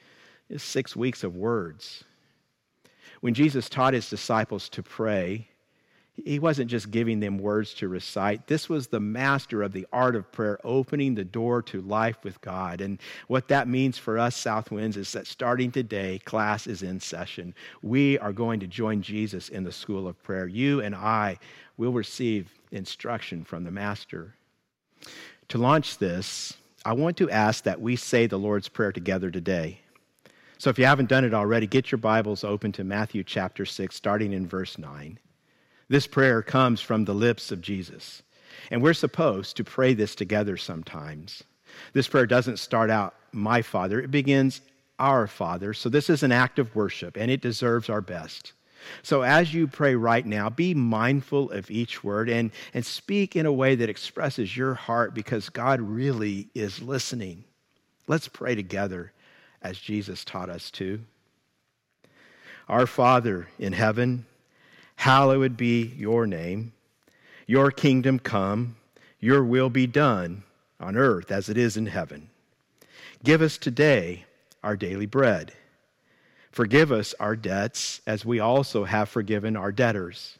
six 0.57 0.95
weeks 0.95 1.23
of 1.23 1.35
words. 1.35 2.03
When 3.21 3.33
Jesus 3.33 3.69
taught 3.69 3.93
his 3.93 4.09
disciples 4.09 4.69
to 4.69 4.81
pray, 4.81 5.47
He 6.25 6.39
wasn't 6.39 6.69
just 6.69 6.91
giving 6.91 7.19
them 7.19 7.37
words 7.37 7.73
to 7.75 7.87
recite. 7.87 8.47
This 8.47 8.67
was 8.67 8.87
the 8.87 8.99
master 8.99 9.63
of 9.63 9.71
the 9.71 9.87
art 9.93 10.15
of 10.15 10.31
prayer, 10.31 10.59
opening 10.63 11.15
the 11.15 11.23
door 11.23 11.61
to 11.63 11.81
life 11.81 12.17
with 12.23 12.41
God. 12.41 12.81
And 12.81 12.99
what 13.27 13.47
that 13.47 13.67
means 13.67 13.97
for 13.97 14.17
us, 14.17 14.35
South 14.35 14.71
Winds, 14.71 14.97
is 14.97 15.11
that 15.13 15.27
starting 15.27 15.71
today, 15.71 16.19
class 16.19 16.67
is 16.67 16.83
in 16.83 16.99
session. 16.99 17.53
We 17.81 18.17
are 18.19 18.33
going 18.33 18.59
to 18.59 18.67
join 18.67 19.01
Jesus 19.01 19.49
in 19.49 19.63
the 19.63 19.71
school 19.71 20.07
of 20.07 20.21
prayer. 20.23 20.47
You 20.47 20.81
and 20.81 20.95
I 20.95 21.37
will 21.77 21.93
receive 21.93 22.51
instruction 22.71 23.43
from 23.43 23.63
the 23.63 23.71
master. 23.71 24.35
To 25.49 25.57
launch 25.57 25.97
this, 25.97 26.53
I 26.85 26.93
want 26.93 27.17
to 27.17 27.29
ask 27.29 27.63
that 27.63 27.81
we 27.81 27.95
say 27.95 28.27
the 28.27 28.37
Lord's 28.37 28.67
Prayer 28.67 28.91
together 28.91 29.31
today. 29.31 29.81
So 30.59 30.69
if 30.69 30.77
you 30.77 30.83
haven't 30.83 31.07
done 31.07 31.23
it 31.23 31.33
already, 31.33 31.67
get 31.67 31.89
your 31.89 31.99
Bibles 31.99 32.43
open 32.43 32.73
to 32.73 32.83
Matthew 32.83 33.23
chapter 33.23 33.65
6, 33.65 33.95
starting 33.95 34.33
in 34.33 34.45
verse 34.45 34.77
9. 34.77 35.17
This 35.87 36.05
prayer 36.05 36.41
comes 36.41 36.81
from 36.81 37.05
the 37.05 37.13
lips 37.13 37.53
of 37.53 37.61
Jesus. 37.61 38.23
And 38.69 38.81
we're 38.81 38.93
supposed 38.93 39.55
to 39.55 39.63
pray 39.63 39.93
this 39.93 40.15
together 40.15 40.57
sometimes. 40.57 41.45
This 41.93 42.09
prayer 42.09 42.25
doesn't 42.25 42.59
start 42.59 42.89
out, 42.89 43.15
my 43.31 43.61
Father, 43.61 44.01
it 44.01 44.11
begins, 44.11 44.59
our 44.99 45.27
Father. 45.27 45.73
So 45.73 45.87
this 45.87 46.09
is 46.09 46.23
an 46.23 46.33
act 46.33 46.59
of 46.59 46.75
worship, 46.75 47.15
and 47.15 47.31
it 47.31 47.39
deserves 47.39 47.87
our 47.87 48.01
best. 48.01 48.51
So 49.01 49.21
as 49.21 49.53
you 49.53 49.65
pray 49.65 49.95
right 49.95 50.25
now, 50.25 50.49
be 50.49 50.73
mindful 50.73 51.51
of 51.51 51.71
each 51.71 52.03
word 52.03 52.27
and, 52.27 52.51
and 52.73 52.85
speak 52.85 53.37
in 53.37 53.45
a 53.45 53.53
way 53.53 53.75
that 53.75 53.89
expresses 53.89 54.57
your 54.57 54.73
heart 54.73 55.13
because 55.13 55.47
God 55.47 55.79
really 55.79 56.49
is 56.53 56.81
listening. 56.81 57.45
Let's 58.07 58.27
pray 58.27 58.55
together 58.55 59.13
as 59.61 59.77
Jesus 59.77 60.23
taught 60.23 60.49
us 60.49 60.71
to. 60.71 61.01
Our 62.67 62.85
Father 62.85 63.47
in 63.57 63.73
heaven, 63.73 64.25
hallowed 64.95 65.57
be 65.57 65.93
your 65.97 66.27
name. 66.27 66.73
Your 67.47 67.71
kingdom 67.71 68.19
come, 68.19 68.75
your 69.19 69.43
will 69.43 69.69
be 69.69 69.87
done 69.87 70.43
on 70.79 70.95
earth 70.95 71.31
as 71.31 71.49
it 71.49 71.57
is 71.57 71.77
in 71.77 71.87
heaven. 71.87 72.29
Give 73.23 73.41
us 73.41 73.57
today 73.57 74.25
our 74.63 74.77
daily 74.77 75.07
bread. 75.07 75.51
Forgive 76.51 76.91
us 76.91 77.13
our 77.19 77.35
debts 77.35 78.01
as 78.05 78.25
we 78.25 78.39
also 78.39 78.85
have 78.85 79.09
forgiven 79.09 79.55
our 79.55 79.71
debtors. 79.71 80.37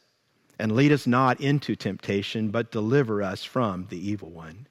And 0.58 0.72
lead 0.72 0.92
us 0.92 1.06
not 1.06 1.40
into 1.40 1.74
temptation, 1.74 2.50
but 2.50 2.70
deliver 2.70 3.22
us 3.22 3.42
from 3.44 3.86
the 3.88 4.10
evil 4.10 4.30
one. 4.30 4.66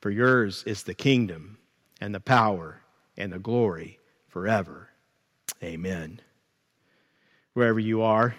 For 0.00 0.10
yours 0.10 0.64
is 0.66 0.82
the 0.82 0.94
kingdom 0.94 1.58
and 2.00 2.14
the 2.14 2.20
power 2.20 2.81
and 3.22 3.32
the 3.32 3.38
glory 3.38 3.98
forever. 4.28 4.88
Amen. 5.62 6.20
Wherever 7.54 7.78
you 7.78 8.02
are, 8.02 8.34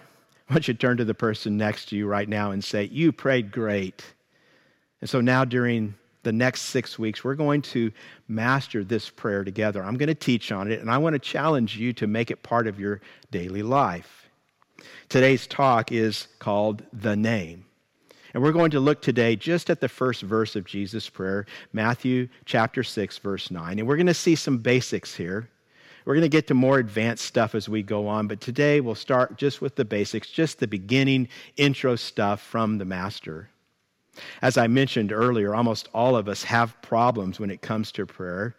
why 0.46 0.54
don't 0.54 0.68
you 0.68 0.74
turn 0.74 0.98
to 0.98 1.04
the 1.06 1.14
person 1.14 1.56
next 1.56 1.86
to 1.86 1.96
you 1.96 2.06
right 2.06 2.28
now 2.28 2.50
and 2.50 2.62
say, 2.62 2.84
You 2.84 3.10
prayed 3.10 3.50
great. 3.50 4.04
And 5.00 5.08
so 5.08 5.20
now, 5.20 5.44
during 5.44 5.94
the 6.22 6.32
next 6.32 6.62
six 6.62 6.98
weeks, 6.98 7.24
we're 7.24 7.34
going 7.34 7.62
to 7.62 7.92
master 8.28 8.84
this 8.84 9.08
prayer 9.08 9.44
together. 9.44 9.82
I'm 9.82 9.96
going 9.96 10.08
to 10.08 10.14
teach 10.14 10.52
on 10.52 10.70
it, 10.70 10.80
and 10.80 10.90
I 10.90 10.98
want 10.98 11.14
to 11.14 11.18
challenge 11.18 11.76
you 11.76 11.92
to 11.94 12.06
make 12.06 12.30
it 12.30 12.42
part 12.42 12.66
of 12.66 12.78
your 12.78 13.00
daily 13.30 13.62
life. 13.62 14.28
Today's 15.08 15.46
talk 15.46 15.92
is 15.92 16.28
called 16.38 16.82
The 16.92 17.16
Name. 17.16 17.64
And 18.34 18.42
we're 18.42 18.52
going 18.52 18.72
to 18.72 18.80
look 18.80 19.00
today 19.00 19.36
just 19.36 19.70
at 19.70 19.80
the 19.80 19.88
first 19.88 20.22
verse 20.22 20.56
of 20.56 20.64
Jesus' 20.64 21.08
prayer, 21.08 21.46
Matthew 21.72 22.28
chapter 22.44 22.82
6, 22.82 23.18
verse 23.18 23.48
9. 23.48 23.78
And 23.78 23.86
we're 23.86 23.96
going 23.96 24.08
to 24.08 24.14
see 24.14 24.34
some 24.34 24.58
basics 24.58 25.14
here. 25.14 25.48
We're 26.04 26.14
going 26.14 26.22
to 26.22 26.28
get 26.28 26.48
to 26.48 26.54
more 26.54 26.78
advanced 26.78 27.24
stuff 27.24 27.54
as 27.54 27.68
we 27.68 27.82
go 27.84 28.08
on, 28.08 28.26
but 28.26 28.40
today 28.40 28.80
we'll 28.80 28.96
start 28.96 29.38
just 29.38 29.62
with 29.62 29.76
the 29.76 29.84
basics, 29.84 30.28
just 30.28 30.58
the 30.58 30.66
beginning 30.66 31.28
intro 31.56 31.94
stuff 31.94 32.42
from 32.42 32.76
the 32.76 32.84
Master. 32.84 33.48
As 34.42 34.58
I 34.58 34.66
mentioned 34.66 35.12
earlier, 35.12 35.54
almost 35.54 35.88
all 35.94 36.16
of 36.16 36.28
us 36.28 36.42
have 36.42 36.80
problems 36.82 37.38
when 37.38 37.50
it 37.50 37.62
comes 37.62 37.92
to 37.92 38.04
prayer. 38.04 38.56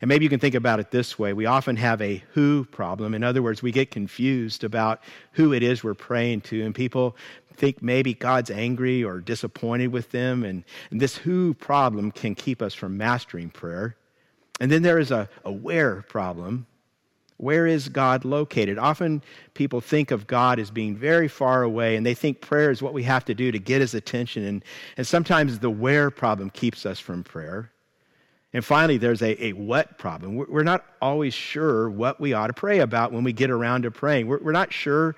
And 0.00 0.08
maybe 0.08 0.24
you 0.24 0.30
can 0.30 0.40
think 0.40 0.54
about 0.54 0.80
it 0.80 0.90
this 0.90 1.18
way. 1.18 1.34
We 1.34 1.44
often 1.44 1.76
have 1.76 2.00
a 2.00 2.24
who 2.32 2.64
problem. 2.64 3.14
In 3.14 3.22
other 3.22 3.42
words, 3.42 3.62
we 3.62 3.70
get 3.70 3.90
confused 3.90 4.64
about 4.64 5.02
who 5.32 5.52
it 5.52 5.62
is 5.62 5.84
we're 5.84 5.94
praying 5.94 6.40
to, 6.42 6.64
and 6.64 6.74
people 6.74 7.16
think 7.60 7.82
maybe 7.82 8.14
God's 8.14 8.50
angry 8.50 9.04
or 9.04 9.20
disappointed 9.20 9.88
with 9.88 10.10
them. 10.10 10.44
And, 10.44 10.64
and 10.90 11.00
this 11.00 11.16
who 11.16 11.54
problem 11.54 12.10
can 12.10 12.34
keep 12.34 12.62
us 12.62 12.72
from 12.72 12.96
mastering 12.96 13.50
prayer. 13.50 13.96
And 14.60 14.72
then 14.72 14.82
there 14.82 14.98
is 14.98 15.10
a, 15.10 15.28
a 15.44 15.52
where 15.52 16.02
problem. 16.02 16.66
Where 17.36 17.66
is 17.66 17.88
God 17.88 18.24
located? 18.24 18.78
Often 18.78 19.22
people 19.54 19.80
think 19.80 20.10
of 20.10 20.26
God 20.26 20.58
as 20.58 20.70
being 20.70 20.96
very 20.96 21.28
far 21.28 21.62
away, 21.62 21.96
and 21.96 22.04
they 22.04 22.12
think 22.14 22.40
prayer 22.40 22.70
is 22.70 22.82
what 22.82 22.92
we 22.92 23.02
have 23.04 23.24
to 23.26 23.34
do 23.34 23.50
to 23.52 23.58
get 23.58 23.80
his 23.80 23.94
attention. 23.94 24.44
And, 24.44 24.64
and 24.96 25.06
sometimes 25.06 25.58
the 25.58 25.70
where 25.70 26.10
problem 26.10 26.50
keeps 26.50 26.84
us 26.84 26.98
from 26.98 27.24
prayer. 27.24 27.70
And 28.52 28.64
finally, 28.64 28.98
there's 28.98 29.22
a, 29.22 29.42
a 29.42 29.52
what 29.52 29.96
problem. 29.96 30.36
We're 30.36 30.64
not 30.64 30.84
always 31.00 31.32
sure 31.32 31.88
what 31.88 32.20
we 32.20 32.32
ought 32.32 32.48
to 32.48 32.52
pray 32.52 32.80
about 32.80 33.12
when 33.12 33.24
we 33.24 33.32
get 33.32 33.50
around 33.50 33.82
to 33.82 33.90
praying. 33.90 34.26
We're, 34.26 34.40
we're 34.40 34.52
not 34.52 34.72
sure 34.72 35.14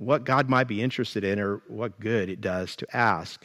what 0.00 0.24
God 0.24 0.48
might 0.48 0.66
be 0.66 0.80
interested 0.80 1.24
in 1.24 1.38
or 1.38 1.60
what 1.68 2.00
good 2.00 2.30
it 2.30 2.40
does 2.40 2.74
to 2.76 2.96
ask. 2.96 3.44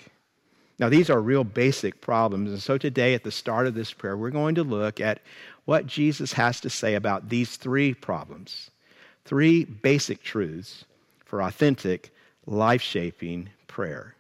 Now, 0.79 0.88
these 0.88 1.09
are 1.09 1.21
real 1.21 1.43
basic 1.43 2.00
problems. 2.00 2.50
And 2.50 2.62
so 2.62 2.77
today, 2.77 3.13
at 3.13 3.25
the 3.25 3.31
start 3.31 3.67
of 3.67 3.74
this 3.74 3.91
prayer, 3.91 4.15
we're 4.15 4.29
going 4.29 4.55
to 4.55 4.63
look 4.63 5.01
at 5.01 5.19
what 5.65 5.85
Jesus 5.85 6.31
has 6.31 6.62
to 6.62 6.69
say 6.69 6.95
about 6.95 7.27
these 7.27 7.57
three 7.57 7.93
problems 7.93 8.71
three 9.25 9.65
basic 9.65 10.21
truths 10.24 10.85
for 11.25 11.41
authentic, 11.41 12.13
life 12.45 12.81
shaping 12.81 13.50
prayer. 13.67 14.15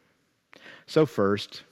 So, 0.87 1.05
first, 1.05 1.63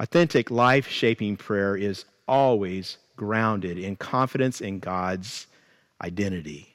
authentic, 0.00 0.50
life 0.50 0.86
shaping 0.86 1.36
prayer 1.36 1.76
is 1.76 2.04
always 2.28 2.98
grounded 3.16 3.78
in 3.78 3.96
confidence 3.96 4.60
in 4.60 4.80
God's 4.80 5.46
identity. 6.02 6.74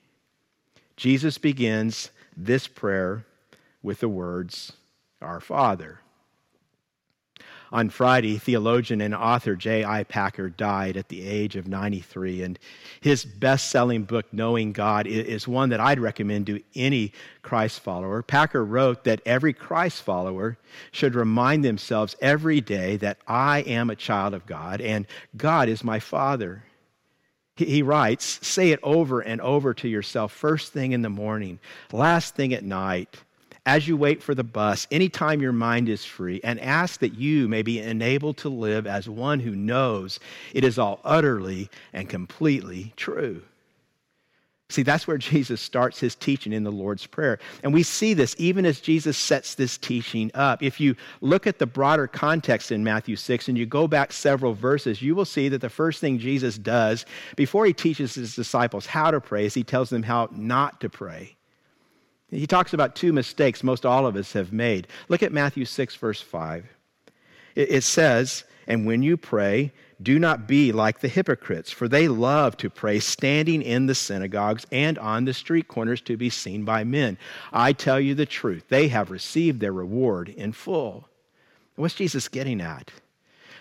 Jesus 0.95 1.38
begins 1.38 2.09
this 2.46 2.67
prayer 2.67 3.25
with 3.84 4.00
the 4.00 4.10
words, 4.10 4.74
Our 5.22 5.39
Father. 5.39 6.00
On 7.72 7.89
Friday, 7.89 8.38
theologian 8.39 9.00
and 9.00 9.13
author 9.13 9.55
J.I. 9.55 10.03
Packer 10.05 10.50
died 10.50 10.98
at 10.98 11.10
the 11.10 11.27
age 11.27 11.55
of 11.55 11.67
93, 11.67 12.41
and 12.41 12.58
his 13.00 13.25
best 13.25 13.69
selling 13.69 14.03
book, 14.03 14.25
Knowing 14.31 14.72
God, 14.72 15.05
is 15.05 15.48
one 15.48 15.69
that 15.69 15.79
I'd 15.79 16.00
recommend 16.00 16.48
to 16.48 16.63
any 16.74 17.13
Christ 17.43 17.81
follower. 17.81 18.24
Packer 18.24 18.65
wrote 18.65 19.03
that 19.03 19.22
every 19.24 19.53
Christ 19.53 20.01
follower 20.01 20.58
should 20.91 21.13
remind 21.13 21.63
themselves 21.63 22.15
every 22.22 22.60
day 22.60 22.98
that 22.98 23.19
I 23.27 23.60
am 23.60 23.91
a 23.91 23.96
child 23.96 24.34
of 24.34 24.48
God 24.48 24.81
and 24.81 25.05
God 25.38 25.69
is 25.69 25.84
my 25.84 26.00
Father. 26.00 26.63
He 27.66 27.82
writes, 27.82 28.39
say 28.46 28.72
it 28.72 28.80
over 28.84 29.20
and 29.20 29.42
over 29.42 29.74
to 29.74 29.88
yourself 29.88 30.32
first 30.32 30.72
thing 30.72 30.94
in 30.94 31.01
the 31.01 31.10
morning, 31.10 31.60
last 31.92 32.36
thing 32.36 32.54
at 32.54 32.63
night 32.63 33.18
as 33.66 33.88
you 33.88 33.96
wait 33.96 34.24
for 34.24 34.34
the 34.34 34.44
bus, 34.44 34.88
anytime 34.89 35.42
your 35.42 35.51
mind 35.51 35.89
is 35.89 36.04
free, 36.04 36.39
and 36.44 36.60
ask 36.60 37.01
that 37.01 37.16
you 37.16 37.48
may 37.48 37.62
be 37.62 37.80
enabled 37.80 38.38
to 38.38 38.50
live 38.50 38.88
as 38.88 39.08
one 39.08 39.39
who 39.39 39.56
knows 39.56 40.20
it 40.54 40.63
is 40.63 40.80
all 40.80 41.00
utterly 41.04 41.70
and 41.94 42.10
completely 42.10 42.94
true. 42.96 43.44
See, 44.71 44.83
that's 44.83 45.07
where 45.07 45.17
Jesus 45.17 45.61
starts 45.61 45.99
his 45.99 46.13
teaching 46.13 46.53
in 46.53 46.63
the 46.63 46.71
Lord's 46.71 47.07
Prayer. 47.07 47.39
And 47.63 47.73
we 47.73 47.81
see 47.81 48.13
this 48.13 48.35
even 48.38 48.67
as 48.67 48.79
Jesus 48.79 49.17
sets 49.17 49.55
this 49.55 49.79
teaching 49.79 50.29
up. 50.35 50.61
If 50.61 50.79
you 50.79 50.95
look 51.21 51.47
at 51.47 51.57
the 51.57 51.65
broader 51.65 52.05
context 52.05 52.71
in 52.71 52.83
Matthew 52.83 53.15
6 53.15 53.47
and 53.47 53.57
you 53.57 53.65
go 53.65 53.88
back 53.88 54.13
several 54.13 54.53
verses, 54.53 55.01
you 55.01 55.15
will 55.15 55.25
see 55.25 55.49
that 55.49 55.61
the 55.61 55.69
first 55.69 55.99
thing 55.99 56.19
Jesus 56.19 56.57
does 56.57 57.05
before 57.35 57.65
he 57.65 57.73
teaches 57.73 58.13
his 58.13 58.35
disciples 58.35 58.85
how 58.85 59.09
to 59.09 59.19
pray 59.19 59.45
is 59.45 59.55
he 59.55 59.63
tells 59.63 59.89
them 59.89 60.03
how 60.03 60.29
not 60.31 60.79
to 60.81 60.89
pray. 60.89 61.35
He 62.29 62.45
talks 62.45 62.73
about 62.73 62.95
two 62.95 63.11
mistakes 63.11 63.63
most 63.63 63.88
all 63.88 64.05
of 64.05 64.15
us 64.15 64.33
have 64.33 64.53
made. 64.53 64.88
Look 65.07 65.23
at 65.23 65.31
Matthew 65.31 65.65
6, 65.65 65.95
verse 65.95 66.21
5. 66.21 66.65
It 67.55 67.83
says, 67.83 68.43
And 68.67 68.85
when 68.85 69.01
you 69.01 69.17
pray, 69.17 69.71
do 70.01 70.18
not 70.18 70.48
be 70.48 70.72
like 70.72 71.00
the 71.00 71.08
hypocrites, 71.08 71.72
for 71.72 71.88
they 71.88 72.08
love 72.08 72.56
to 72.58 72.70
pray 72.70 73.00
standing 73.00 73.62
in 73.62 73.86
the 73.86 73.96
synagogues 73.96 74.65
and 74.72 74.98
on 74.98 75.25
the 75.25 75.34
street 75.34 75.68
corners 75.68 76.01
to 76.01 76.15
be 76.15 76.29
seen 76.29 76.63
by 76.63 76.84
men. 76.84 77.18
I 77.51 77.74
tell 77.74 78.00
you 78.00 78.15
the 78.15 78.25
truth, 78.25 78.65
they 78.70 78.88
have 78.88 79.12
received 79.12 79.60
their 79.60 79.74
reward 79.74 80.29
in 80.29 80.53
full. 80.53 81.08
What's 81.75 81.96
Jesus 81.96 82.27
getting 82.27 82.62
at? 82.62 82.91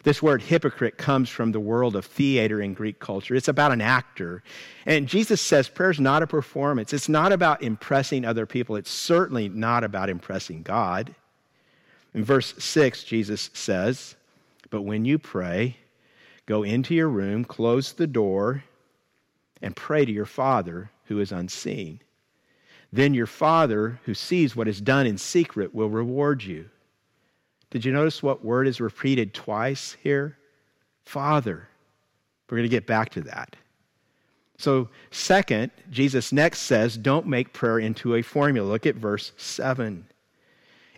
This 0.05 0.23
word 0.23 0.43
hypocrite 0.43 0.97
comes 0.97 1.29
from 1.29 1.51
the 1.51 1.61
world 1.61 1.97
of 1.97 2.07
theater 2.07 2.61
in 2.61 2.73
Greek 2.73 3.01
culture. 3.01 3.35
It's 3.35 3.49
about 3.49 3.73
an 3.73 3.81
actor. 3.81 4.43
And 4.87 5.09
Jesus 5.09 5.41
says 5.41 5.69
prayer 5.69 5.91
is 5.91 5.99
not 5.99 6.23
a 6.23 6.27
performance, 6.27 6.93
it's 6.93 7.09
not 7.09 7.33
about 7.33 7.63
impressing 7.63 8.25
other 8.25 8.47
people, 8.47 8.77
it's 8.77 8.91
certainly 8.91 9.49
not 9.49 9.83
about 9.83 10.09
impressing 10.09 10.63
God. 10.63 11.15
In 12.15 12.25
verse 12.25 12.55
6, 12.59 13.05
Jesus 13.05 13.51
says, 13.53 14.15
But 14.71 14.83
when 14.83 15.05
you 15.05 15.19
pray, 15.19 15.77
go 16.49 16.63
into 16.63 16.95
your 16.95 17.11
room, 17.11 17.45
close 17.45 17.93
the 17.93 18.07
door, 18.07 18.65
and 19.61 19.77
pray 19.77 20.07
to 20.07 20.11
your 20.11 20.25
Father 20.25 20.91
who 21.05 21.21
is 21.21 21.31
unseen. 21.31 22.01
Then 22.91 23.13
your 23.13 23.27
Father 23.27 24.01
who 24.05 24.15
sees 24.15 24.57
what 24.57 24.67
is 24.67 24.81
done 24.81 25.07
in 25.07 25.19
secret 25.19 25.75
will 25.75 25.91
reward 25.91 26.43
you. 26.43 26.71
Did 27.69 27.85
you 27.85 27.93
notice 27.93 28.23
what 28.23 28.43
word 28.43 28.67
is 28.67 28.81
repeated 28.81 29.35
twice 29.35 29.95
here? 30.03 30.39
Father. 31.05 31.69
We're 32.49 32.57
going 32.57 32.71
to 32.71 32.75
get 32.75 32.87
back 32.87 33.11
to 33.11 33.21
that. 33.23 33.55
So, 34.57 34.89
second, 35.11 35.71
Jesus 35.91 36.33
next 36.33 36.61
says, 36.61 36.97
don't 36.97 37.27
make 37.27 37.53
prayer 37.53 37.79
into 37.79 38.15
a 38.15 38.23
formula. 38.23 38.67
Look 38.67 38.87
at 38.87 38.95
verse 38.95 39.33
7. 39.37 40.07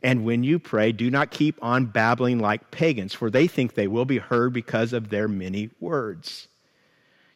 And 0.02 0.24
when 0.24 0.42
you 0.42 0.58
pray, 0.58 0.92
do 0.92 1.10
not 1.10 1.30
keep 1.30 1.58
on 1.62 1.86
babbling 1.86 2.38
like 2.38 2.70
pagans, 2.70 3.12
for 3.12 3.30
they 3.30 3.46
think 3.46 3.74
they 3.74 3.88
will 3.88 4.04
be 4.06 4.18
heard 4.18 4.52
because 4.52 4.92
of 4.92 5.10
their 5.10 5.28
many 5.28 5.70
words. 5.78 6.48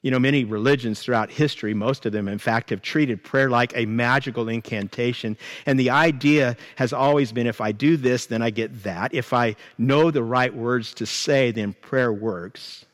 You 0.00 0.10
know, 0.10 0.18
many 0.18 0.44
religions 0.44 1.00
throughout 1.00 1.30
history, 1.30 1.72
most 1.72 2.04
of 2.04 2.12
them, 2.12 2.28
in 2.28 2.38
fact, 2.38 2.68
have 2.70 2.82
treated 2.82 3.24
prayer 3.24 3.48
like 3.48 3.74
a 3.74 3.86
magical 3.86 4.50
incantation. 4.50 5.38
And 5.64 5.80
the 5.80 5.90
idea 5.90 6.58
has 6.76 6.92
always 6.92 7.32
been 7.32 7.46
if 7.46 7.62
I 7.62 7.72
do 7.72 7.96
this, 7.96 8.26
then 8.26 8.42
I 8.42 8.50
get 8.50 8.82
that. 8.82 9.14
If 9.14 9.32
I 9.32 9.56
know 9.78 10.10
the 10.10 10.22
right 10.22 10.54
words 10.54 10.92
to 10.94 11.06
say, 11.06 11.52
then 11.52 11.72
prayer 11.72 12.12
works. 12.12 12.84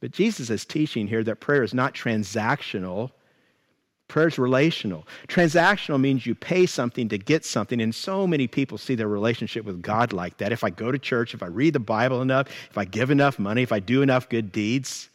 But 0.00 0.12
Jesus 0.12 0.48
is 0.48 0.64
teaching 0.64 1.06
here 1.06 1.22
that 1.24 1.40
prayer 1.40 1.62
is 1.62 1.74
not 1.74 1.94
transactional. 1.94 3.10
Prayer 4.08 4.28
is 4.28 4.38
relational. 4.38 5.06
Transactional 5.28 6.00
means 6.00 6.26
you 6.26 6.34
pay 6.34 6.66
something 6.66 7.08
to 7.08 7.18
get 7.18 7.44
something, 7.44 7.80
and 7.80 7.94
so 7.94 8.26
many 8.26 8.46
people 8.46 8.78
see 8.78 8.94
their 8.94 9.08
relationship 9.08 9.64
with 9.64 9.82
God 9.82 10.12
like 10.12 10.36
that. 10.38 10.52
If 10.52 10.62
I 10.62 10.70
go 10.70 10.92
to 10.92 10.98
church, 10.98 11.34
if 11.34 11.42
I 11.42 11.46
read 11.46 11.72
the 11.72 11.80
Bible 11.80 12.20
enough, 12.20 12.48
if 12.70 12.76
I 12.76 12.84
give 12.84 13.10
enough 13.10 13.38
money, 13.38 13.62
if 13.62 13.72
I 13.72 13.80
do 13.80 14.02
enough 14.02 14.28
good 14.28 14.52
deeds, 14.52 15.08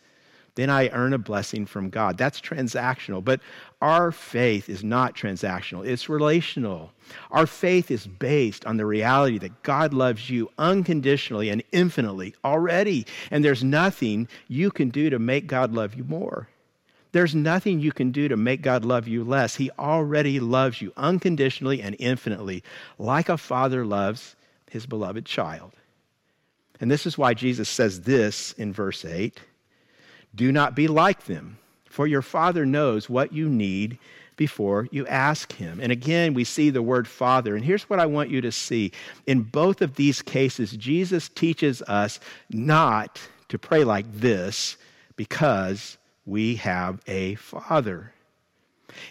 then 0.55 0.69
I 0.69 0.89
earn 0.89 1.13
a 1.13 1.17
blessing 1.17 1.65
from 1.65 1.89
God. 1.89 2.17
That's 2.17 2.41
transactional. 2.41 3.23
But 3.23 3.39
our 3.81 4.11
faith 4.11 4.67
is 4.67 4.83
not 4.83 5.15
transactional, 5.15 5.87
it's 5.87 6.09
relational. 6.09 6.91
Our 7.31 7.47
faith 7.47 7.91
is 7.91 8.07
based 8.07 8.65
on 8.65 8.77
the 8.77 8.85
reality 8.85 9.37
that 9.37 9.63
God 9.63 9.93
loves 9.93 10.29
you 10.29 10.49
unconditionally 10.57 11.49
and 11.49 11.63
infinitely 11.71 12.35
already, 12.43 13.05
and 13.31 13.45
there's 13.45 13.63
nothing 13.63 14.27
you 14.47 14.71
can 14.71 14.89
do 14.89 15.09
to 15.09 15.19
make 15.19 15.47
God 15.47 15.73
love 15.73 15.95
you 15.95 16.03
more. 16.03 16.49
There's 17.11 17.33
nothing 17.33 17.79
you 17.79 17.91
can 17.91 18.11
do 18.11 18.27
to 18.27 18.37
make 18.37 18.61
God 18.61 18.85
love 18.85 19.07
you 19.07 19.23
less. 19.23 19.55
He 19.55 19.71
already 19.79 20.39
loves 20.39 20.81
you 20.81 20.93
unconditionally 20.95 21.81
and 21.81 21.95
infinitely, 21.99 22.63
like 22.97 23.29
a 23.29 23.37
father 23.37 23.85
loves 23.85 24.35
his 24.69 24.85
beloved 24.85 25.25
child. 25.25 25.71
And 26.79 26.89
this 26.89 27.05
is 27.05 27.17
why 27.17 27.33
Jesus 27.33 27.67
says 27.67 28.01
this 28.01 28.53
in 28.53 28.71
verse 28.73 29.03
8 29.03 29.39
do 30.35 30.51
not 30.51 30.75
be 30.75 30.87
like 30.87 31.25
them, 31.25 31.57
for 31.85 32.05
your 32.05 32.21
Father 32.21 32.65
knows 32.65 33.09
what 33.09 33.33
you 33.33 33.49
need 33.49 33.97
before 34.37 34.87
you 34.91 35.05
ask 35.07 35.51
Him. 35.53 35.79
And 35.81 35.91
again, 35.91 36.33
we 36.33 36.43
see 36.43 36.69
the 36.69 36.81
word 36.81 37.07
Father. 37.07 37.55
And 37.55 37.65
here's 37.65 37.89
what 37.89 37.99
I 37.99 38.05
want 38.05 38.29
you 38.29 38.39
to 38.41 38.51
see. 38.51 38.91
In 39.27 39.41
both 39.41 39.81
of 39.81 39.95
these 39.95 40.21
cases, 40.21 40.71
Jesus 40.71 41.29
teaches 41.29 41.81
us 41.83 42.19
not 42.49 43.19
to 43.49 43.57
pray 43.57 43.83
like 43.83 44.05
this 44.13 44.77
because 45.15 45.97
we 46.29 46.55
have 46.55 46.99
a 47.07 47.35
Father. 47.35 48.13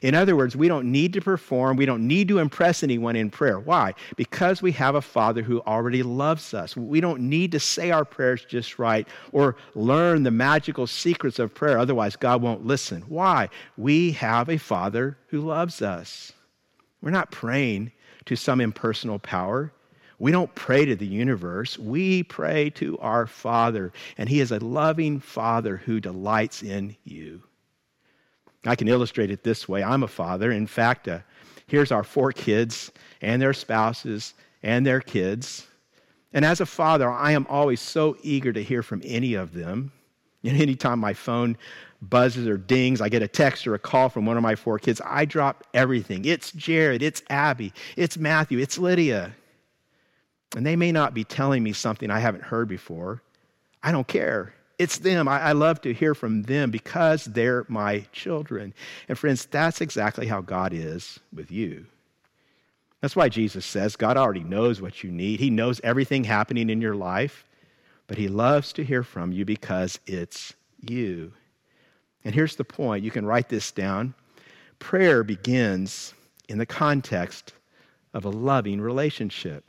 In 0.03 0.15
other 0.15 0.37
words, 0.37 0.57
we 0.57 0.69
don't 0.69 0.91
need 0.91 1.13
to 1.13 1.21
perform, 1.21 1.77
we 1.77 1.87
don't 1.87 2.07
need 2.07 2.29
to 2.29 2.39
impress 2.39 2.83
anyone 2.83 3.17
in 3.17 3.31
prayer. 3.31 3.61
Why? 3.61 3.95
Because 4.17 4.61
we 4.61 4.73
have 4.73 4.95
a 4.95 5.01
Father 5.01 5.43
who 5.43 5.61
already 5.63 6.03
loves 6.03 6.53
us. 6.55 6.77
We 6.77 7.01
don't 7.01 7.21
need 7.21 7.53
to 7.53 7.61
say 7.61 7.91
our 7.91 8.05
prayers 8.05 8.45
just 8.45 8.79
right 8.79 9.07
or 9.33 9.57
learn 9.75 10.23
the 10.23 10.31
magical 10.31 10.87
secrets 10.87 11.39
of 11.39 11.55
prayer, 11.55 11.79
otherwise, 11.79 12.17
God 12.17 12.43
won't 12.43 12.67
listen. 12.67 13.03
Why? 13.03 13.49
We 13.77 14.13
have 14.13 14.49
a 14.49 14.59
Father 14.59 15.17
who 15.29 15.41
loves 15.41 15.81
us. 15.83 16.33
We're 17.01 17.11
not 17.11 17.31
praying 17.31 17.93
to 18.27 18.37
some 18.37 18.61
impersonal 18.61 19.19
power. 19.19 19.73
We 20.19 20.33
don't 20.33 20.53
pray 20.55 20.85
to 20.85 20.97
the 20.97 21.07
universe. 21.07 21.79
We 21.79 22.25
pray 22.25 22.71
to 22.71 22.99
our 22.99 23.27
Father, 23.27 23.93
and 24.17 24.29
He 24.29 24.41
is 24.41 24.51
a 24.51 24.59
loving 24.59 25.21
Father 25.21 25.77
who 25.77 26.01
delights 26.01 26.63
in 26.63 26.97
you. 27.05 27.43
I 28.65 28.77
can 28.77 28.89
illustrate 28.89 29.31
it 29.31 29.45
this 29.45 29.69
way 29.69 29.83
I'm 29.83 30.03
a 30.03 30.09
father. 30.09 30.51
In 30.51 30.67
fact, 30.67 31.09
uh, 31.09 31.21
here's 31.67 31.93
our 31.93 32.05
four 32.05 32.33
kids 32.33 32.91
and 33.23 33.41
their 33.41 33.53
spouses 33.53 34.35
and 34.63 34.85
their 34.85 35.01
kids. 35.01 35.67
And 36.33 36.45
as 36.45 36.61
a 36.61 36.67
father, 36.67 37.11
I 37.11 37.33
am 37.33 37.47
always 37.49 37.81
so 37.81 38.17
eager 38.23 38.53
to 38.53 38.63
hear 38.63 38.83
from 38.83 39.01
any 39.05 39.35
of 39.35 39.55
them. 39.55 39.93
And 40.45 40.61
anytime 40.61 40.99
my 40.99 41.15
phone 41.15 41.57
buzzes 42.01 42.47
or 42.47 42.57
dings, 42.57 43.01
I 43.01 43.09
get 43.09 43.23
a 43.23 43.29
text 43.29 43.67
or 43.67 43.75
a 43.75 43.79
call 43.79 44.09
from 44.09 44.25
one 44.25 44.37
of 44.37 44.43
my 44.43 44.55
four 44.55 44.79
kids, 44.79 45.01
I 45.05 45.25
drop 45.25 45.65
everything. 45.75 46.25
It's 46.25 46.53
Jared, 46.53 47.03
it's 47.03 47.23
Abby, 47.29 47.73
it's 47.97 48.17
Matthew, 48.17 48.59
it's 48.59 48.79
Lydia. 48.79 49.35
And 50.57 50.65
they 50.65 50.77
may 50.77 50.93
not 50.93 51.15
be 51.15 51.25
telling 51.25 51.63
me 51.63 51.73
something 51.73 52.11
I 52.11 52.21
haven't 52.21 52.45
heard 52.45 52.69
before. 52.69 53.23
I 53.83 53.93
don't 53.93 54.09
care. 54.09 54.55
It's 54.79 54.99
them. 54.99 55.29
I, 55.29 55.41
I, 55.41 55.53
love 55.53 55.81
to 55.83 55.93
hear 55.93 56.15
from 56.15 56.43
them 56.43 56.71
because 56.71 57.25
they're 57.25 57.67
my 57.69 58.07
children. 58.13 58.73
And 59.09 59.19
friends, 59.19 59.47
that's 59.47 59.81
exactly 59.81 60.27
how 60.27 60.41
God 60.41 60.73
is 60.73 61.19
with 61.33 61.51
you. 61.51 61.87
That's 63.01 63.17
why 63.17 63.29
Jesus 63.29 63.67
says 63.67 63.97
God 63.97 64.17
already 64.17 64.45
knows 64.45 64.81
what 64.81 65.03
you 65.03 65.11
need. 65.11 65.41
He 65.41 65.51
knows 65.51 65.81
everything 65.85 66.25
happening 66.25 66.71
in 66.71 66.81
your 66.81 66.95
life, 66.95 67.45
but 68.07 68.19
He 68.19 68.29
loves 68.29 68.73
to 68.75 68.85
hear 68.85 69.03
from 69.03 69.33
you 69.33 69.45
because 69.45 69.99
it's 70.07 70.55
you. 70.81 71.33
And 72.25 72.35
here's 72.35 72.57
the 72.57 72.65
point 72.65 73.05
you 73.05 73.11
can 73.11 73.27
write 73.27 73.49
this 73.49 73.71
down. 73.73 74.15
Prayer 74.79 75.23
begins 75.25 76.15
in 76.49 76.59
the 76.59 76.67
context 76.67 77.53
of 78.15 78.25
a 78.25 78.31
loving 78.31 78.81
relationship. 78.81 79.65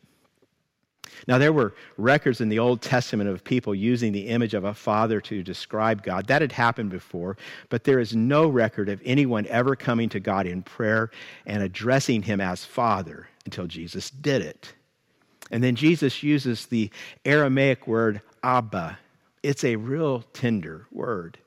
Now, 1.27 1.37
there 1.37 1.53
were 1.53 1.73
records 1.97 2.41
in 2.41 2.49
the 2.49 2.59
Old 2.59 2.81
Testament 2.81 3.29
of 3.29 3.43
people 3.43 3.73
using 3.75 4.11
the 4.11 4.27
image 4.27 4.53
of 4.53 4.63
a 4.63 4.73
father 4.73 5.21
to 5.21 5.43
describe 5.43 6.03
God. 6.03 6.27
That 6.27 6.41
had 6.41 6.51
happened 6.51 6.89
before, 6.89 7.37
but 7.69 7.83
there 7.83 7.99
is 7.99 8.15
no 8.15 8.47
record 8.47 8.89
of 8.89 9.01
anyone 9.05 9.45
ever 9.47 9.75
coming 9.75 10.09
to 10.09 10.19
God 10.19 10.45
in 10.45 10.63
prayer 10.63 11.11
and 11.45 11.63
addressing 11.63 12.21
him 12.21 12.41
as 12.41 12.65
father 12.65 13.27
until 13.45 13.67
Jesus 13.67 14.09
did 14.09 14.41
it. 14.41 14.73
And 15.51 15.63
then 15.63 15.75
Jesus 15.75 16.21
uses 16.21 16.67
the 16.67 16.91
Aramaic 17.25 17.87
word 17.87 18.21
Abba. 18.43 18.99
It's 19.41 19.63
a 19.63 19.75
real 19.75 20.21
tender 20.33 20.85
word. 20.91 21.37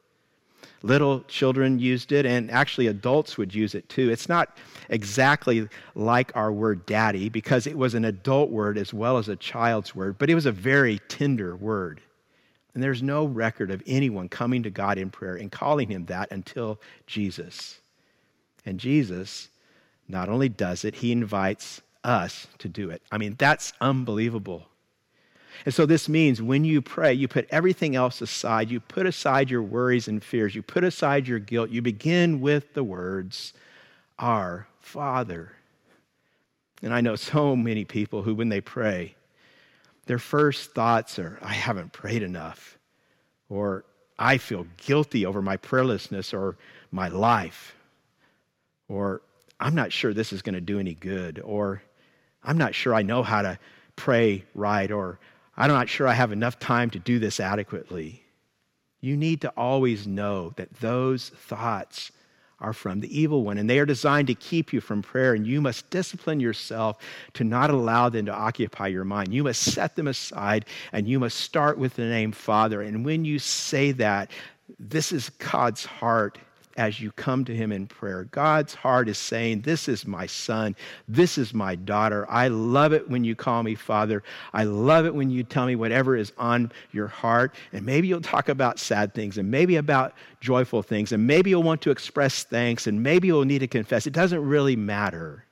Little 0.82 1.20
children 1.28 1.78
used 1.78 2.12
it, 2.12 2.26
and 2.26 2.50
actually 2.50 2.88
adults 2.88 3.38
would 3.38 3.54
use 3.54 3.74
it 3.74 3.88
too. 3.88 4.10
It's 4.10 4.28
not 4.28 4.56
exactly 4.88 5.68
like 5.94 6.34
our 6.34 6.52
word 6.52 6.84
daddy 6.86 7.28
because 7.28 7.66
it 7.66 7.78
was 7.78 7.94
an 7.94 8.04
adult 8.04 8.50
word 8.50 8.76
as 8.76 8.92
well 8.92 9.18
as 9.18 9.28
a 9.28 9.36
child's 9.36 9.94
word, 9.94 10.18
but 10.18 10.28
it 10.28 10.34
was 10.34 10.46
a 10.46 10.52
very 10.52 10.98
tender 11.08 11.54
word. 11.56 12.00
And 12.74 12.82
there's 12.82 13.02
no 13.02 13.24
record 13.26 13.70
of 13.70 13.82
anyone 13.86 14.28
coming 14.28 14.62
to 14.62 14.70
God 14.70 14.98
in 14.98 15.10
prayer 15.10 15.36
and 15.36 15.52
calling 15.52 15.88
him 15.88 16.06
that 16.06 16.32
until 16.32 16.80
Jesus. 17.06 17.80
And 18.64 18.80
Jesus 18.80 19.48
not 20.08 20.28
only 20.28 20.48
does 20.48 20.84
it, 20.84 20.96
he 20.96 21.12
invites 21.12 21.82
us 22.04 22.46
to 22.58 22.68
do 22.68 22.90
it. 22.90 23.02
I 23.10 23.18
mean, 23.18 23.36
that's 23.38 23.72
unbelievable. 23.80 24.66
And 25.64 25.72
so 25.72 25.86
this 25.86 26.08
means 26.08 26.42
when 26.42 26.64
you 26.64 26.82
pray, 26.82 27.12
you 27.12 27.28
put 27.28 27.46
everything 27.50 27.94
else 27.94 28.20
aside. 28.20 28.70
You 28.70 28.80
put 28.80 29.06
aside 29.06 29.50
your 29.50 29.62
worries 29.62 30.08
and 30.08 30.22
fears. 30.22 30.54
You 30.54 30.62
put 30.62 30.82
aside 30.84 31.28
your 31.28 31.38
guilt. 31.38 31.70
You 31.70 31.82
begin 31.82 32.40
with 32.40 32.74
the 32.74 32.82
words, 32.82 33.52
Our 34.18 34.66
Father. 34.80 35.52
And 36.82 36.92
I 36.92 37.00
know 37.00 37.14
so 37.14 37.54
many 37.54 37.84
people 37.84 38.22
who, 38.22 38.34
when 38.34 38.48
they 38.48 38.60
pray, 38.60 39.14
their 40.06 40.18
first 40.18 40.72
thoughts 40.72 41.18
are, 41.20 41.38
I 41.40 41.52
haven't 41.52 41.92
prayed 41.92 42.24
enough, 42.24 42.76
or 43.48 43.84
I 44.18 44.38
feel 44.38 44.66
guilty 44.78 45.24
over 45.26 45.40
my 45.40 45.56
prayerlessness 45.56 46.34
or 46.34 46.56
my 46.90 47.06
life, 47.08 47.76
or 48.88 49.22
I'm 49.60 49.76
not 49.76 49.92
sure 49.92 50.12
this 50.12 50.32
is 50.32 50.42
going 50.42 50.56
to 50.56 50.60
do 50.60 50.80
any 50.80 50.94
good, 50.94 51.40
or 51.44 51.82
I'm 52.42 52.58
not 52.58 52.74
sure 52.74 52.94
I 52.94 53.02
know 53.02 53.22
how 53.22 53.42
to 53.42 53.58
pray 53.94 54.44
right, 54.54 54.90
or 54.90 55.20
I'm 55.56 55.68
not 55.68 55.88
sure 55.88 56.08
I 56.08 56.14
have 56.14 56.32
enough 56.32 56.58
time 56.58 56.90
to 56.90 56.98
do 56.98 57.18
this 57.18 57.40
adequately. 57.40 58.24
You 59.00 59.16
need 59.16 59.40
to 59.42 59.50
always 59.50 60.06
know 60.06 60.52
that 60.56 60.74
those 60.80 61.28
thoughts 61.30 62.12
are 62.60 62.72
from 62.72 63.00
the 63.00 63.20
evil 63.20 63.42
one, 63.42 63.58
and 63.58 63.68
they 63.68 63.80
are 63.80 63.86
designed 63.86 64.28
to 64.28 64.34
keep 64.34 64.72
you 64.72 64.80
from 64.80 65.02
prayer, 65.02 65.34
and 65.34 65.44
you 65.46 65.60
must 65.60 65.90
discipline 65.90 66.38
yourself 66.38 66.96
to 67.34 67.42
not 67.42 67.70
allow 67.70 68.08
them 68.08 68.26
to 68.26 68.32
occupy 68.32 68.86
your 68.86 69.04
mind. 69.04 69.34
You 69.34 69.42
must 69.42 69.62
set 69.62 69.96
them 69.96 70.06
aside, 70.06 70.66
and 70.92 71.08
you 71.08 71.18
must 71.18 71.38
start 71.38 71.76
with 71.76 71.96
the 71.96 72.04
name 72.04 72.30
Father. 72.30 72.80
And 72.80 73.04
when 73.04 73.24
you 73.24 73.40
say 73.40 73.90
that, 73.92 74.30
this 74.78 75.10
is 75.10 75.30
God's 75.30 75.84
heart 75.84 76.38
as 76.76 77.00
you 77.00 77.12
come 77.12 77.44
to 77.44 77.54
Him 77.54 77.72
in 77.72 77.86
prayer. 77.86 78.24
God's 78.24 78.74
heart 78.74 79.08
is 79.08 79.18
saying, 79.18 79.62
This 79.62 79.88
is 79.88 80.06
my 80.06 80.26
son. 80.26 80.76
This 81.08 81.38
is 81.38 81.54
my 81.54 81.74
daughter. 81.74 82.26
I 82.30 82.48
love 82.48 82.92
it 82.92 83.08
when 83.08 83.24
you 83.24 83.34
call 83.34 83.62
me 83.62 83.74
Father. 83.74 84.22
I 84.52 84.64
love 84.64 85.06
it 85.06 85.14
when 85.14 85.30
you 85.30 85.42
tell 85.42 85.66
me 85.66 85.76
whatever 85.76 86.16
is 86.16 86.32
on 86.38 86.72
your 86.92 87.08
heart. 87.08 87.54
And 87.72 87.84
maybe 87.84 88.08
you'll 88.08 88.20
talk 88.20 88.48
about 88.48 88.78
sad 88.78 89.14
things, 89.14 89.38
and 89.38 89.50
maybe 89.50 89.76
about 89.76 90.14
joyful 90.40 90.82
things, 90.82 91.12
and 91.12 91.26
maybe 91.26 91.50
you'll 91.50 91.62
want 91.62 91.82
to 91.82 91.90
express 91.90 92.44
thanks, 92.44 92.86
and 92.86 93.02
maybe 93.02 93.28
you'll 93.28 93.44
need 93.44 93.60
to 93.60 93.68
confess. 93.68 94.06
It 94.06 94.12
doesn't 94.12 94.44
really 94.44 94.76
matter. 94.76 95.44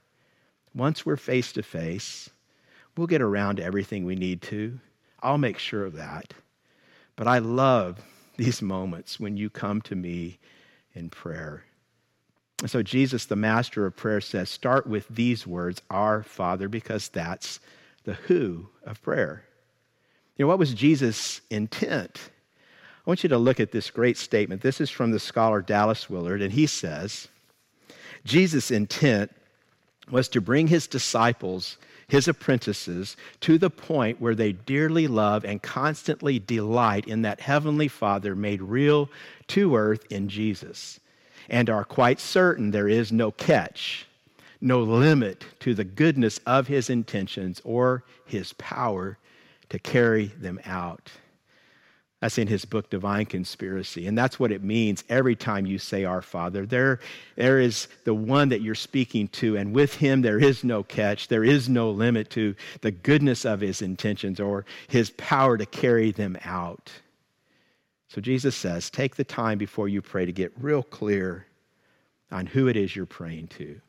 Once 0.74 1.04
we're 1.04 1.16
face 1.16 1.52
to 1.52 1.62
face, 1.62 2.30
we'll 2.96 3.06
get 3.06 3.22
around 3.22 3.56
to 3.56 3.64
everything 3.64 4.04
we 4.04 4.16
need 4.16 4.42
to. 4.42 4.78
I'll 5.22 5.38
make 5.38 5.58
sure 5.58 5.84
of 5.84 5.94
that. 5.94 6.32
But 7.16 7.26
I 7.26 7.38
love 7.38 7.98
these 8.36 8.62
moments 8.62 9.20
when 9.20 9.36
you 9.36 9.50
come 9.50 9.82
to 9.82 9.94
me 9.94 10.38
in 10.94 11.10
prayer. 11.10 11.64
And 12.60 12.70
so 12.70 12.82
Jesus, 12.82 13.24
the 13.24 13.36
master 13.36 13.86
of 13.86 13.96
prayer, 13.96 14.20
says, 14.20 14.50
start 14.50 14.86
with 14.86 15.08
these 15.08 15.46
words, 15.46 15.80
Our 15.90 16.22
Father, 16.22 16.68
because 16.68 17.08
that's 17.08 17.60
the 18.04 18.14
who 18.14 18.68
of 18.84 19.02
prayer. 19.02 19.44
You 20.36 20.44
know, 20.44 20.48
what 20.48 20.58
was 20.58 20.74
Jesus' 20.74 21.40
intent? 21.50 22.30
I 23.06 23.10
want 23.10 23.22
you 23.22 23.28
to 23.30 23.38
look 23.38 23.60
at 23.60 23.72
this 23.72 23.90
great 23.90 24.18
statement. 24.18 24.62
This 24.62 24.80
is 24.80 24.90
from 24.90 25.10
the 25.10 25.18
scholar 25.18 25.62
Dallas 25.62 26.10
Willard, 26.10 26.42
and 26.42 26.52
he 26.52 26.66
says, 26.66 27.28
Jesus' 28.24 28.70
intent 28.70 29.32
was 30.10 30.28
to 30.28 30.40
bring 30.40 30.66
his 30.66 30.86
disciples 30.86 31.78
his 32.10 32.28
apprentices, 32.28 33.16
to 33.40 33.56
the 33.58 33.70
point 33.70 34.20
where 34.20 34.34
they 34.34 34.52
dearly 34.52 35.06
love 35.06 35.44
and 35.44 35.62
constantly 35.62 36.38
delight 36.38 37.06
in 37.06 37.22
that 37.22 37.40
Heavenly 37.40 37.88
Father 37.88 38.34
made 38.34 38.60
real 38.60 39.08
to 39.48 39.76
earth 39.76 40.04
in 40.10 40.28
Jesus, 40.28 41.00
and 41.48 41.70
are 41.70 41.84
quite 41.84 42.20
certain 42.20 42.70
there 42.70 42.88
is 42.88 43.12
no 43.12 43.30
catch, 43.30 44.06
no 44.60 44.82
limit 44.82 45.44
to 45.60 45.74
the 45.74 45.84
goodness 45.84 46.38
of 46.46 46.66
his 46.66 46.90
intentions 46.90 47.60
or 47.64 48.04
his 48.26 48.52
power 48.54 49.16
to 49.68 49.78
carry 49.78 50.26
them 50.26 50.60
out. 50.64 51.10
That's 52.20 52.36
in 52.36 52.48
his 52.48 52.66
book, 52.66 52.90
Divine 52.90 53.24
Conspiracy. 53.24 54.06
And 54.06 54.16
that's 54.16 54.38
what 54.38 54.52
it 54.52 54.62
means 54.62 55.04
every 55.08 55.34
time 55.34 55.64
you 55.64 55.78
say 55.78 56.04
Our 56.04 56.20
Father. 56.20 56.66
There, 56.66 57.00
there 57.36 57.60
is 57.60 57.88
the 58.04 58.12
one 58.12 58.50
that 58.50 58.60
you're 58.60 58.74
speaking 58.74 59.28
to, 59.28 59.56
and 59.56 59.74
with 59.74 59.94
him 59.94 60.20
there 60.20 60.38
is 60.38 60.62
no 60.62 60.82
catch. 60.82 61.28
There 61.28 61.44
is 61.44 61.70
no 61.70 61.90
limit 61.90 62.28
to 62.30 62.54
the 62.82 62.90
goodness 62.90 63.46
of 63.46 63.60
his 63.60 63.80
intentions 63.80 64.38
or 64.38 64.66
his 64.88 65.10
power 65.12 65.56
to 65.56 65.64
carry 65.64 66.10
them 66.12 66.36
out. 66.44 66.92
So 68.08 68.20
Jesus 68.20 68.54
says, 68.54 68.90
take 68.90 69.16
the 69.16 69.24
time 69.24 69.56
before 69.56 69.88
you 69.88 70.02
pray 70.02 70.26
to 70.26 70.32
get 70.32 70.52
real 70.60 70.82
clear 70.82 71.46
on 72.30 72.44
who 72.44 72.68
it 72.68 72.76
is 72.76 72.94
you're 72.94 73.06
praying 73.06 73.48
to. 73.48 73.80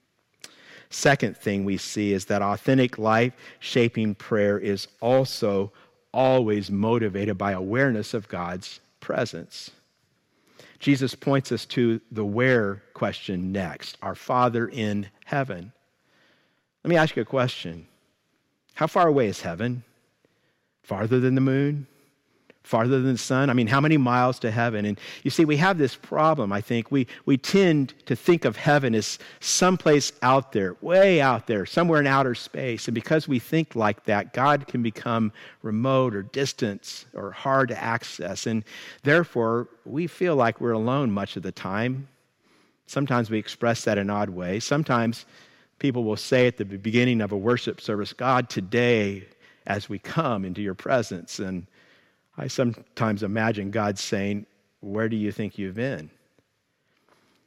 Second 0.90 1.36
thing 1.36 1.66
we 1.66 1.78
see 1.78 2.14
is 2.14 2.26
that 2.26 2.42
authentic 2.42 2.98
life 2.98 3.34
shaping 3.60 4.16
prayer 4.16 4.58
is 4.58 4.88
also 5.02 5.72
always 6.14 6.72
motivated 6.72 7.38
by 7.38 7.52
awareness 7.52 8.14
of 8.14 8.28
God's 8.28 8.80
presence. 9.00 9.72
Jesus 10.80 11.14
points 11.14 11.52
us 11.52 11.66
to 11.68 12.02
the 12.12 12.26
where 12.26 12.82
question 12.94 13.52
next 13.52 13.98
Our 14.02 14.16
Father 14.16 14.68
in 14.68 15.08
heaven. 15.26 15.72
Let 16.84 16.90
me 16.90 16.98
ask 16.98 17.16
you 17.16 17.22
a 17.22 17.26
question 17.26 17.88
How 18.74 18.88
far 18.88 19.08
away 19.08 19.28
is 19.28 19.42
heaven? 19.42 19.84
Farther 20.84 21.20
than 21.20 21.36
the 21.36 21.42
moon? 21.42 21.88
Farther 22.64 23.02
than 23.02 23.14
the 23.14 23.18
sun? 23.18 23.50
I 23.50 23.54
mean, 23.54 23.68
how 23.68 23.82
many 23.82 23.98
miles 23.98 24.40
to 24.40 24.52
heaven? 24.52 24.86
And 24.86 25.00
you 25.24 25.32
see, 25.32 25.46
we 25.46 25.58
have 25.58 25.78
this 25.78 25.96
problem, 25.96 26.52
I 26.52 26.62
think. 26.62 26.92
We, 26.92 27.08
we 27.26 27.38
tend 27.38 27.94
to 28.06 28.16
think 28.16 28.46
of 28.46 28.56
heaven 28.56 28.94
as 28.96 29.20
someplace 29.40 30.12
out 30.22 30.52
there, 30.52 30.76
way 30.82 31.22
out 31.22 31.48
there, 31.48 31.66
somewhere 31.66 32.00
in 32.00 32.08
outer 32.08 32.36
space. 32.36 32.88
And 32.88 32.96
because 32.96 33.28
we 33.28 33.40
think 33.40 33.76
like 33.76 34.06
that, 34.06 34.34
God 34.34 34.68
can 34.68 34.84
become 34.84 35.32
remote 35.62 36.16
or 36.16 36.24
distant 36.24 37.06
or 37.14 37.32
hard 37.32 37.70
to 37.70 37.84
access. 37.84 38.46
And 38.46 38.64
therefore, 39.04 39.68
we 39.86 40.08
feel 40.08 40.36
like 40.36 40.62
we're 40.62 40.72
alone 40.72 41.12
much 41.12 41.36
of 41.36 41.44
the 41.44 41.52
time. 41.52 42.08
Sometimes 42.86 43.30
we 43.30 43.40
express 43.40 43.84
that 43.86 43.98
in 43.98 44.10
odd 44.10 44.30
ways. 44.30 44.66
Sometimes 44.66 45.26
people 45.80 46.04
will 46.04 46.18
say 46.18 46.46
at 46.46 46.58
the 46.58 46.66
beginning 46.66 47.22
of 47.22 47.32
a 47.32 47.38
worship 47.38 47.82
service, 47.82 48.14
God, 48.14 48.50
today, 48.50 49.26
as 49.66 49.90
we 49.90 49.98
come 49.98 50.46
into 50.46 50.62
your 50.62 50.74
presence, 50.74 51.40
and 51.40 51.66
I 52.38 52.48
sometimes 52.48 53.24
imagine 53.24 53.72
God 53.72 54.00
saying, 54.00 54.46
Where 54.80 55.10
do 55.10 55.16
you 55.16 55.32
think 55.32 55.58
you've 55.58 55.76
been? 55.76 56.10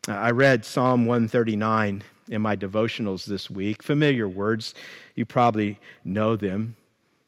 I 0.08 0.30
read 0.30 0.64
Psalm 0.64 1.06
139 1.06 2.02
in 2.28 2.42
my 2.42 2.56
devotionals 2.56 3.24
this 3.24 3.50
week. 3.50 3.82
Familiar 3.82 4.28
words, 4.28 4.74
you 5.14 5.24
probably 5.24 5.78
know 6.04 6.36
them. 6.36 6.76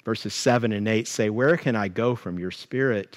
Verses 0.05 0.35
7 0.35 0.73
and 0.73 0.87
8 0.87 1.09
say, 1.09 1.31
Where 1.31 1.57
can 1.57 1.75
I 1.75 1.89
go 1.89 2.15
from 2.15 2.39
your 2.39 2.51
spirit? 2.51 3.17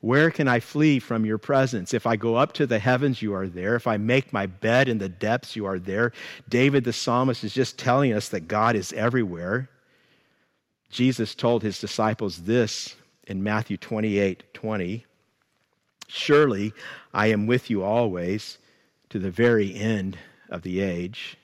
Where 0.00 0.30
can 0.30 0.46
I 0.46 0.60
flee 0.60 1.00
from 1.00 1.26
your 1.26 1.38
presence? 1.38 1.92
If 1.92 2.06
I 2.06 2.16
go 2.16 2.36
up 2.36 2.52
to 2.54 2.66
the 2.66 2.78
heavens, 2.78 3.20
you 3.20 3.34
are 3.34 3.48
there. 3.48 3.74
If 3.74 3.86
I 3.86 3.96
make 3.96 4.32
my 4.32 4.46
bed 4.46 4.88
in 4.88 4.98
the 4.98 5.08
depths, 5.08 5.56
you 5.56 5.66
are 5.66 5.78
there. 5.78 6.12
David 6.48 6.84
the 6.84 6.92
psalmist 6.92 7.42
is 7.42 7.52
just 7.52 7.78
telling 7.78 8.12
us 8.12 8.28
that 8.28 8.48
God 8.48 8.76
is 8.76 8.92
everywhere. 8.92 9.68
Jesus 10.90 11.34
told 11.34 11.62
his 11.62 11.80
disciples 11.80 12.38
this 12.42 12.94
in 13.28 13.42
Matthew 13.42 13.76
28 13.76 14.42
20. 14.54 15.04
Surely 16.08 16.72
I 17.12 17.26
am 17.28 17.46
with 17.46 17.70
you 17.70 17.82
always 17.82 18.58
to 19.10 19.18
the 19.18 19.30
very 19.30 19.74
end 19.74 20.18
of 20.48 20.62
the 20.62 20.80
age. 20.80 21.36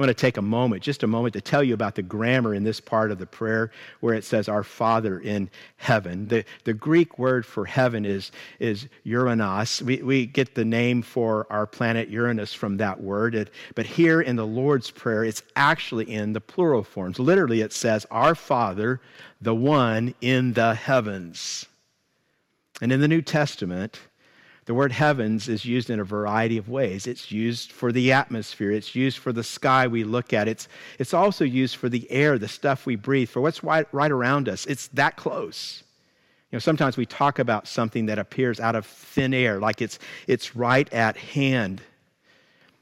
I 0.00 0.02
want 0.02 0.16
to 0.16 0.22
take 0.22 0.38
a 0.38 0.42
moment, 0.42 0.82
just 0.82 1.02
a 1.02 1.06
moment, 1.06 1.34
to 1.34 1.42
tell 1.42 1.62
you 1.62 1.74
about 1.74 1.94
the 1.94 2.00
grammar 2.00 2.54
in 2.54 2.64
this 2.64 2.80
part 2.80 3.10
of 3.10 3.18
the 3.18 3.26
prayer 3.26 3.70
where 4.00 4.14
it 4.14 4.24
says, 4.24 4.48
Our 4.48 4.62
Father 4.62 5.20
in 5.20 5.50
heaven. 5.76 6.26
The, 6.26 6.46
the 6.64 6.72
Greek 6.72 7.18
word 7.18 7.44
for 7.44 7.66
heaven 7.66 8.06
is, 8.06 8.32
is 8.60 8.88
Uranos. 9.04 9.82
We, 9.82 9.98
we 9.98 10.24
get 10.24 10.54
the 10.54 10.64
name 10.64 11.02
for 11.02 11.46
our 11.50 11.66
planet 11.66 12.08
Uranus 12.08 12.54
from 12.54 12.78
that 12.78 13.02
word. 13.02 13.34
It, 13.34 13.50
but 13.74 13.84
here 13.84 14.22
in 14.22 14.36
the 14.36 14.46
Lord's 14.46 14.90
Prayer, 14.90 15.22
it's 15.22 15.42
actually 15.54 16.10
in 16.10 16.32
the 16.32 16.40
plural 16.40 16.82
forms. 16.82 17.18
Literally, 17.18 17.60
it 17.60 17.74
says, 17.74 18.06
Our 18.10 18.34
Father, 18.34 19.02
the 19.42 19.54
one 19.54 20.14
in 20.22 20.54
the 20.54 20.76
heavens. 20.76 21.66
And 22.80 22.90
in 22.90 23.00
the 23.00 23.08
New 23.08 23.20
Testament, 23.20 24.00
the 24.66 24.74
word 24.74 24.92
heavens 24.92 25.48
is 25.48 25.64
used 25.64 25.90
in 25.90 26.00
a 26.00 26.04
variety 26.04 26.58
of 26.58 26.68
ways. 26.68 27.06
It's 27.06 27.32
used 27.32 27.72
for 27.72 27.92
the 27.92 28.12
atmosphere, 28.12 28.70
it's 28.70 28.94
used 28.94 29.18
for 29.18 29.32
the 29.32 29.44
sky 29.44 29.86
we 29.86 30.04
look 30.04 30.32
at, 30.32 30.48
it's, 30.48 30.68
it's 30.98 31.14
also 31.14 31.44
used 31.44 31.76
for 31.76 31.88
the 31.88 32.10
air, 32.10 32.38
the 32.38 32.48
stuff 32.48 32.86
we 32.86 32.96
breathe, 32.96 33.28
for 33.28 33.40
what's 33.40 33.64
right, 33.64 33.86
right 33.92 34.10
around 34.10 34.48
us. 34.48 34.66
It's 34.66 34.88
that 34.88 35.16
close. 35.16 35.82
You 36.50 36.56
know, 36.56 36.60
sometimes 36.60 36.96
we 36.96 37.06
talk 37.06 37.38
about 37.38 37.68
something 37.68 38.06
that 38.06 38.18
appears 38.18 38.58
out 38.58 38.74
of 38.74 38.84
thin 38.84 39.32
air, 39.32 39.60
like 39.60 39.80
it's, 39.80 39.98
it's 40.26 40.56
right 40.56 40.92
at 40.92 41.16
hand. 41.16 41.80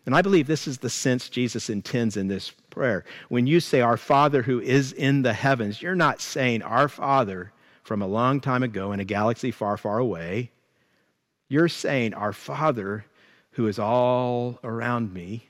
And 0.06 0.16
I 0.16 0.22
believe 0.22 0.46
this 0.46 0.66
is 0.66 0.78
the 0.78 0.88
sense 0.88 1.28
Jesus 1.28 1.68
intends 1.68 2.16
in 2.16 2.28
this 2.28 2.50
prayer. 2.70 3.04
When 3.28 3.46
you 3.46 3.60
say, 3.60 3.82
Our 3.82 3.98
Father 3.98 4.42
who 4.42 4.58
is 4.58 4.92
in 4.92 5.20
the 5.20 5.34
heavens, 5.34 5.82
you're 5.82 5.94
not 5.94 6.22
saying, 6.22 6.62
Our 6.62 6.88
Father 6.88 7.52
from 7.82 8.00
a 8.00 8.06
long 8.06 8.40
time 8.40 8.62
ago 8.62 8.92
in 8.92 9.00
a 9.00 9.04
galaxy 9.04 9.50
far, 9.50 9.76
far 9.76 9.98
away. 9.98 10.50
You're 11.48 11.68
saying, 11.68 12.14
Our 12.14 12.32
Father 12.32 13.04
who 13.52 13.66
is 13.66 13.78
all 13.78 14.58
around 14.62 15.12
me, 15.12 15.48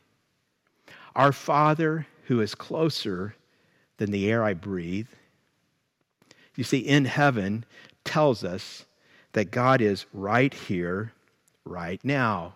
our 1.14 1.32
Father 1.32 2.06
who 2.24 2.40
is 2.40 2.54
closer 2.54 3.34
than 3.98 4.11
the 4.11 4.30
air 4.30 4.44
I 4.44 4.54
breathe. 4.54 5.08
You 6.54 6.64
see, 6.64 6.78
in 6.78 7.04
heaven 7.04 7.64
tells 8.04 8.44
us 8.44 8.84
that 9.32 9.50
God 9.50 9.80
is 9.80 10.06
right 10.12 10.52
here, 10.52 11.12
right 11.64 12.02
now. 12.04 12.54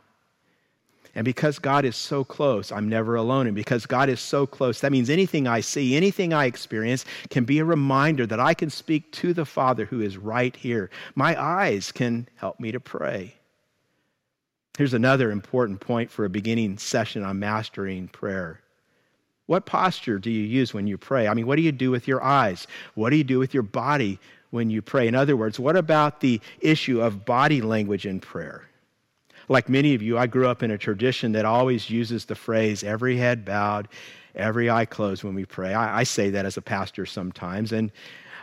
And 1.15 1.27
because 1.27 1.59
God 1.59 1.85
is 1.85 1.95
so 1.95 2.25
close, 2.25 2.73
I'm 2.73 2.89
never 2.89 3.17
alone. 3.17 3.47
And 3.47 3.55
because 3.55 3.85
God 3.85 4.09
is 4.09 4.21
so 4.21 4.47
close, 4.47 4.81
that 4.81 4.93
means 4.93 5.11
anything 5.11 5.47
I 5.47 5.61
see, 5.61 5.95
anything 5.95 6.33
I 6.33 6.47
experience 6.47 7.05
can 7.29 7.45
be 7.45 7.59
a 7.59 7.65
reminder 7.65 8.27
that 8.27 8.41
I 8.41 8.55
can 8.55 8.71
speak 8.71 9.13
to 9.13 9.35
the 9.35 9.45
Father 9.45 9.85
who 9.85 10.01
is 10.01 10.17
right 10.17 10.57
here. 10.57 10.89
My 11.15 11.41
eyes 11.41 11.93
can 11.93 12.29
help 12.37 12.59
me 12.59 12.73
to 12.73 12.81
pray. 12.81 13.35
Here's 14.79 14.95
another 14.95 15.31
important 15.31 15.81
point 15.81 16.11
for 16.11 16.25
a 16.25 16.31
beginning 16.31 16.79
session 16.79 17.23
on 17.23 17.39
mastering 17.39 18.09
prayer. 18.09 18.61
What 19.45 19.67
posture 19.67 20.19
do 20.19 20.31
you 20.31 20.45
use 20.45 20.73
when 20.73 20.87
you 20.87 20.97
pray? 20.97 21.29
I 21.29 21.35
mean, 21.35 21.47
what 21.47 21.57
do 21.57 21.63
you 21.63 21.73
do 21.73 21.91
with 21.91 22.09
your 22.09 22.23
eyes? 22.23 22.67
What 22.95 23.11
do 23.11 23.17
you 23.17 23.25
do 23.25 23.39
with 23.39 23.53
your 23.53 23.65
body 23.65 24.19
when 24.51 24.71
you 24.71 24.81
pray? 24.81 25.09
In 25.09 25.15
other 25.15 25.37
words, 25.37 25.61
what 25.61 25.77
about 25.77 26.21
the 26.21 26.41
issue 26.61 27.03
of 27.03 27.27
body 27.27 27.61
language 27.61 28.07
in 28.07 28.19
prayer? 28.19 28.67
Like 29.53 29.69
many 29.69 29.95
of 29.95 30.01
you, 30.01 30.17
I 30.17 30.27
grew 30.27 30.49
up 30.49 30.63
in 30.63 30.71
a 30.71 30.79
tradition 30.79 31.33
that 31.33 31.45
always 31.45 31.91
uses 31.91 32.25
the 32.25 32.35
phrase 32.35 32.83
every 32.83 33.19
head 33.19 33.45
bowed, 33.45 33.87
every 34.35 34.71
eye 34.71 34.87
closed 34.87 35.25
when 35.25 35.35
we 35.35 35.45
pray. 35.45 35.75
I, 35.75 36.01
I, 36.01 36.03
say 36.05 36.31
that 36.31 36.47
as 36.47 36.57
a 36.57 36.63
pastor 36.63 37.05
sometimes. 37.05 37.71
And 37.71 37.93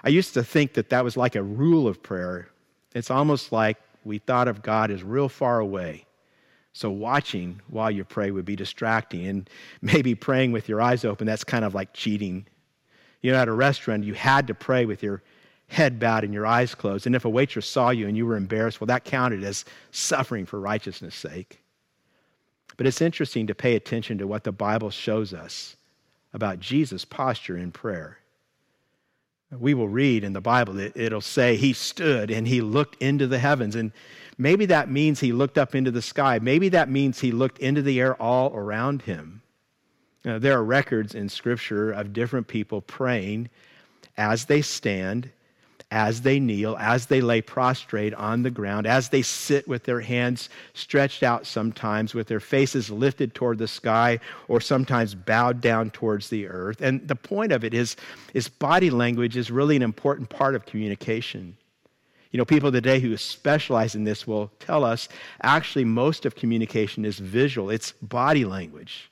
I 0.04 0.10
used 0.10 0.36
to 0.36 0.44
think 0.44 0.76
that 0.76 0.90
that 0.90 1.04
was 1.04 1.18
like 1.18 1.36
a 1.36 1.42
rule 1.42 1.88
of 1.88 2.04
prayer. 2.04 2.48
It's 2.94 3.10
almost 3.10 3.52
like 3.52 3.78
we 4.04 4.20
thought 4.20 4.48
of 4.48 4.62
God 4.62 4.92
as 4.92 5.02
real 5.02 5.30
far 5.30 5.60
away. 5.60 6.06
So, 6.74 6.92
watching 6.92 7.60
while 7.70 7.90
you 7.90 8.04
pray 8.04 8.30
would 8.30 8.46
be 8.46 8.56
distracting. 8.56 9.26
And 9.26 9.50
maybe 9.82 10.14
praying 10.14 10.52
with 10.52 10.70
your 10.70 10.80
eyes 10.80 11.04
open, 11.06 11.26
that's 11.26 11.44
kind 11.44 11.66
of 11.66 11.74
like 11.74 11.92
cheating. 11.92 12.46
You 13.22 13.32
know, 13.32 13.40
at 13.40 13.48
a 13.48 13.54
restaurant, 13.54 14.04
you 14.04 14.14
had 14.14 14.46
to 14.46 14.54
pray 14.54 14.86
with 14.86 15.02
your 15.02 15.24
head 15.70 16.00
bowed 16.00 16.24
and 16.24 16.34
your 16.34 16.48
eyes 16.48 16.76
closed. 16.76 17.06
And 17.06 17.16
if 17.16 17.26
a 17.26 17.30
waitress 17.30 17.68
saw 17.68 17.92
you 17.92 18.08
and 18.08 18.18
you 18.18 18.26
were 18.26 18.36
embarrassed, 18.36 18.82
well, 18.82 18.88
that 18.88 19.06
counted 19.06 19.44
as 19.44 19.66
suffering 19.92 20.46
for 20.46 20.60
righteousness' 20.60 21.16
sake. 21.16 21.62
But 22.76 22.88
it's 22.88 23.02
interesting 23.02 23.48
to 23.48 23.56
pay 23.56 23.76
attention 23.76 24.18
to 24.18 24.28
what 24.28 24.44
the 24.44 24.52
Bible 24.52 24.90
shows 24.90 25.34
us 25.34 25.76
about 26.34 26.60
Jesus' 26.60 27.06
posture 27.06 27.58
in 27.58 27.72
prayer. 27.72 28.18
We 29.52 29.74
will 29.74 29.90
read 29.90 30.24
in 30.24 30.34
the 30.34 30.42
Bible, 30.42 30.80
it, 30.80 30.94
it'll 30.96 31.22
say 31.22 31.56
he 31.56 31.74
stood 31.74 32.32
and 32.32 32.48
he 32.48 32.62
looked 32.62 33.02
into 33.02 33.28
the 33.28 33.40
heavens. 33.40 33.76
And 33.76 33.92
maybe 34.38 34.66
that 34.68 34.90
means 34.90 35.20
he 35.20 35.32
looked 35.32 35.58
up 35.58 35.76
into 35.76 35.92
the 35.92 36.02
sky. 36.02 36.40
Maybe 36.42 36.70
that 36.70 36.90
means 36.90 37.20
he 37.20 37.32
looked 37.32 37.60
into 37.60 37.82
the 37.82 38.00
air 38.00 38.20
all 38.22 38.54
around 38.56 39.04
him. 39.04 39.42
Now, 40.26 40.40
there 40.40 40.58
are 40.58 40.64
records 40.64 41.16
in 41.16 41.30
Scripture 41.30 41.92
of 41.92 42.14
different 42.14 42.48
people 42.48 42.82
praying 42.82 43.50
as 44.18 44.46
they 44.46 44.62
stand 44.62 45.32
as 45.92 46.22
they 46.22 46.40
kneel, 46.40 46.78
as 46.80 47.08
they 47.08 47.20
lay 47.20 47.42
prostrate 47.42 48.14
on 48.14 48.44
the 48.44 48.52
ground, 48.52 48.86
as 48.86 49.10
they 49.10 49.24
sit 49.24 49.68
with 49.68 49.84
their 49.84 50.02
hands 50.02 50.50
stretched 50.74 51.24
out 51.24 51.48
sometimes, 51.48 52.14
with 52.14 52.28
their 52.28 52.40
faces 52.40 52.92
lifted 52.92 53.34
toward 53.34 53.58
the 53.58 53.68
sky, 53.68 54.20
or 54.48 54.62
sometimes 54.62 55.16
bowed 55.16 55.62
down 55.62 55.90
towards 55.90 56.30
the 56.30 56.48
earth. 56.48 56.82
And 56.82 57.08
the 57.08 57.16
point 57.16 57.52
of 57.52 57.64
it 57.64 57.74
is, 57.74 57.96
is 58.34 58.48
body 58.48 58.92
language 58.92 59.36
is 59.36 59.50
really 59.50 59.76
an 59.76 59.82
important 59.82 60.30
part 60.30 60.54
of 60.54 60.66
communication. 60.66 61.58
You 62.32 62.38
know, 62.38 62.46
people 62.46 62.72
today 62.72 63.00
who 63.00 63.18
specialize 63.18 63.96
in 63.96 64.04
this 64.04 64.28
will 64.28 64.52
tell 64.60 64.84
us 64.84 65.10
actually 65.42 65.86
most 65.86 66.26
of 66.28 66.36
communication 66.36 67.04
is 67.04 67.18
visual, 67.18 67.72
it's 67.72 67.94
body 67.94 68.46
language. 68.46 69.10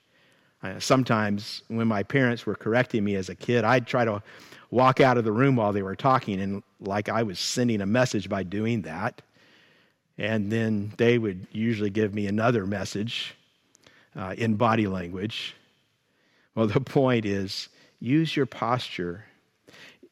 Sometimes 0.80 1.62
when 1.67 1.88
my 1.88 2.04
parents 2.04 2.46
were 2.46 2.56
correcting 2.56 3.04
me 3.04 3.15
as 3.15 3.30
a 3.30 3.36
kid, 3.36 3.63
I'd 3.63 3.88
try 3.88 4.06
to 4.06 4.22
walk 4.72 5.00
out 5.00 5.17
of 5.17 5.24
the 5.24 5.32
room 5.32 5.56
while 5.56 5.72
they 5.72 5.82
were 5.82 5.96
talking, 5.96 6.41
and 6.41 6.63
like 6.80 7.10
I 7.10 7.24
was 7.24 7.39
sending 7.39 7.82
a 7.82 7.86
message 7.86 8.28
by 8.30 8.43
doing 8.43 8.82
that. 8.84 9.22
And 10.17 10.52
then 10.52 10.93
they 10.98 11.17
would 11.17 11.48
usually 11.52 11.91
give 11.91 12.13
me 12.13 12.28
another 12.28 12.65
message 12.65 13.36
uh, 14.15 14.34
in 14.38 14.56
body 14.56 14.88
language. 14.88 15.56
Well, 16.56 16.67
the 16.67 16.82
point 17.00 17.26
is 17.26 17.70
use 18.00 18.36
your 18.36 18.46
posture 18.48 19.26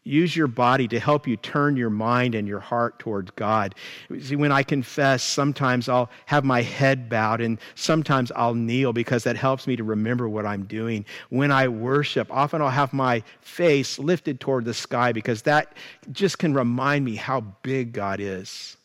Use 0.08 0.36
your 0.36 0.46
body 0.46 0.88
to 0.90 1.00
help 1.00 1.28
you 1.28 1.36
turn 1.36 1.76
your 1.76 1.90
mind 1.90 2.36
and 2.36 2.48
your 2.48 2.60
heart 2.60 3.00
towards 3.00 3.32
God. 3.32 3.74
See, 4.22 4.36
when 4.36 4.52
I 4.52 4.62
confess, 4.62 5.24
sometimes 5.24 5.90
I'll 5.90 6.12
have 6.28 6.46
my 6.46 6.62
head 6.62 7.10
bowed 7.10 7.42
and 7.42 7.58
sometimes 7.74 8.32
I'll 8.36 8.54
kneel 8.54 8.94
because 8.94 9.24
that 9.24 9.36
helps 9.36 9.66
me 9.66 9.76
to 9.76 9.84
remember 9.84 10.30
what 10.30 10.46
I'm 10.46 10.66
doing. 10.66 11.06
When 11.30 11.52
I 11.52 11.68
worship, 11.70 12.32
often 12.32 12.62
I'll 12.62 12.70
have 12.70 12.94
my 12.94 13.24
face 13.42 13.98
lifted 13.98 14.40
toward 14.40 14.66
the 14.66 14.76
sky 14.76 15.12
because 15.12 15.42
that 15.42 15.76
just 16.12 16.38
can 16.38 16.54
remind 16.54 17.04
me 17.04 17.16
how 17.16 17.42
big 17.64 17.92
God 17.92 18.20
is. 18.20 18.78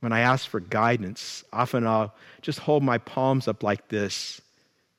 When 0.00 0.12
I 0.12 0.20
ask 0.20 0.46
for 0.46 0.60
guidance, 0.60 1.44
often 1.50 1.86
I'll 1.86 2.14
just 2.42 2.58
hold 2.58 2.82
my 2.82 2.98
palms 2.98 3.48
up 3.48 3.62
like 3.62 3.88
this 3.88 4.42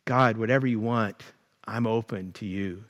God, 0.06 0.38
whatever 0.38 0.66
you 0.66 0.80
want, 0.80 1.22
I'm 1.68 1.86
open 1.86 2.32
to 2.34 2.46
you. 2.48 2.86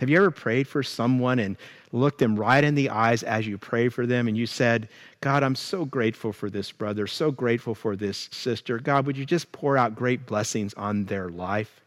Have 0.00 0.08
you 0.08 0.16
ever 0.16 0.30
prayed 0.30 0.66
for 0.66 0.82
someone 0.82 1.38
and 1.38 1.58
looked 1.92 2.18
them 2.18 2.34
right 2.34 2.64
in 2.64 2.74
the 2.74 2.88
eyes 2.88 3.22
as 3.22 3.46
you 3.46 3.58
pray 3.58 3.90
for 3.90 4.06
them 4.06 4.28
and 4.28 4.36
you 4.36 4.46
said, 4.46 4.88
God, 5.20 5.42
I'm 5.42 5.54
so 5.54 5.84
grateful 5.84 6.32
for 6.32 6.48
this 6.48 6.72
brother, 6.72 7.06
so 7.06 7.30
grateful 7.30 7.74
for 7.74 7.96
this 7.96 8.30
sister. 8.32 8.78
God, 8.78 9.04
would 9.06 9.18
you 9.18 9.26
just 9.26 9.52
pour 9.52 9.76
out 9.76 9.94
great 9.94 10.24
blessings 10.24 10.72
on 10.74 11.04
their 11.04 11.28
life? 11.28 11.82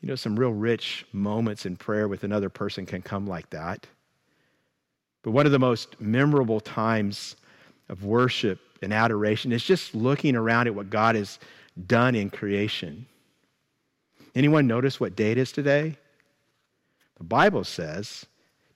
You 0.00 0.08
know, 0.08 0.16
some 0.16 0.36
real 0.36 0.52
rich 0.52 1.06
moments 1.12 1.66
in 1.66 1.76
prayer 1.76 2.08
with 2.08 2.24
another 2.24 2.48
person 2.48 2.84
can 2.84 3.00
come 3.00 3.28
like 3.28 3.48
that. 3.50 3.86
But 5.22 5.30
one 5.30 5.46
of 5.46 5.52
the 5.52 5.58
most 5.60 6.00
memorable 6.00 6.58
times 6.58 7.36
of 7.88 8.04
worship 8.04 8.58
and 8.82 8.92
adoration 8.92 9.52
is 9.52 9.62
just 9.62 9.94
looking 9.94 10.34
around 10.34 10.66
at 10.66 10.74
what 10.74 10.90
God 10.90 11.14
has 11.14 11.38
done 11.86 12.16
in 12.16 12.28
creation. 12.28 13.06
Anyone 14.34 14.66
notice 14.66 14.98
what 14.98 15.14
date 15.14 15.38
is 15.38 15.52
today? 15.52 15.96
The 17.20 17.24
Bible 17.24 17.64
says, 17.64 18.24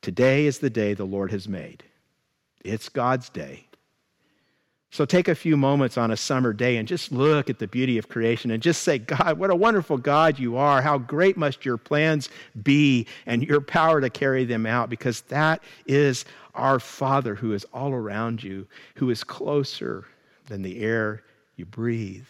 Today 0.02 0.44
is 0.44 0.58
the 0.58 0.68
day 0.68 0.92
the 0.92 1.06
Lord 1.06 1.32
has 1.32 1.48
made. 1.48 1.82
It's 2.62 2.90
God's 2.90 3.30
day. 3.30 3.64
So 4.90 5.06
take 5.06 5.28
a 5.28 5.34
few 5.34 5.56
moments 5.56 5.96
on 5.96 6.10
a 6.10 6.16
summer 6.16 6.52
day 6.52 6.76
and 6.76 6.86
just 6.86 7.10
look 7.10 7.48
at 7.48 7.58
the 7.58 7.66
beauty 7.66 7.96
of 7.96 8.10
creation 8.10 8.50
and 8.50 8.62
just 8.62 8.82
say, 8.82 8.98
God, 8.98 9.38
what 9.38 9.48
a 9.48 9.56
wonderful 9.56 9.96
God 9.96 10.38
you 10.38 10.58
are. 10.58 10.82
How 10.82 10.98
great 10.98 11.38
must 11.38 11.64
your 11.64 11.78
plans 11.78 12.28
be 12.62 13.06
and 13.24 13.42
your 13.42 13.62
power 13.62 14.02
to 14.02 14.10
carry 14.10 14.44
them 14.44 14.66
out, 14.66 14.90
because 14.90 15.22
that 15.22 15.62
is 15.86 16.26
our 16.54 16.78
Father 16.78 17.34
who 17.34 17.54
is 17.54 17.64
all 17.72 17.92
around 17.92 18.42
you, 18.42 18.66
who 18.96 19.08
is 19.08 19.24
closer 19.24 20.04
than 20.48 20.60
the 20.60 20.80
air 20.80 21.22
you 21.56 21.64
breathe. 21.64 22.26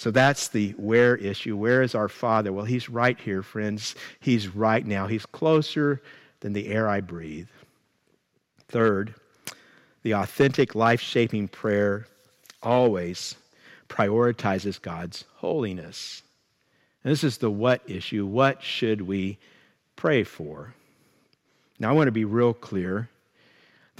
So 0.00 0.10
that's 0.10 0.48
the 0.48 0.70
where 0.78 1.14
issue. 1.16 1.58
Where 1.58 1.82
is 1.82 1.94
our 1.94 2.08
Father? 2.08 2.54
Well, 2.54 2.64
He's 2.64 2.88
right 2.88 3.20
here, 3.20 3.42
friends. 3.42 3.94
He's 4.18 4.48
right 4.48 4.86
now. 4.86 5.06
He's 5.06 5.26
closer 5.26 6.00
than 6.40 6.54
the 6.54 6.68
air 6.68 6.88
I 6.88 7.02
breathe. 7.02 7.48
Third, 8.68 9.14
the 10.02 10.12
authentic 10.12 10.74
life 10.74 11.02
shaping 11.02 11.48
prayer 11.48 12.06
always 12.62 13.34
prioritizes 13.90 14.80
God's 14.80 15.26
holiness. 15.34 16.22
And 17.04 17.12
this 17.12 17.22
is 17.22 17.36
the 17.36 17.50
what 17.50 17.82
issue. 17.86 18.24
What 18.24 18.62
should 18.62 19.02
we 19.02 19.36
pray 19.96 20.24
for? 20.24 20.72
Now, 21.78 21.90
I 21.90 21.92
want 21.92 22.08
to 22.08 22.12
be 22.12 22.24
real 22.24 22.54
clear. 22.54 23.10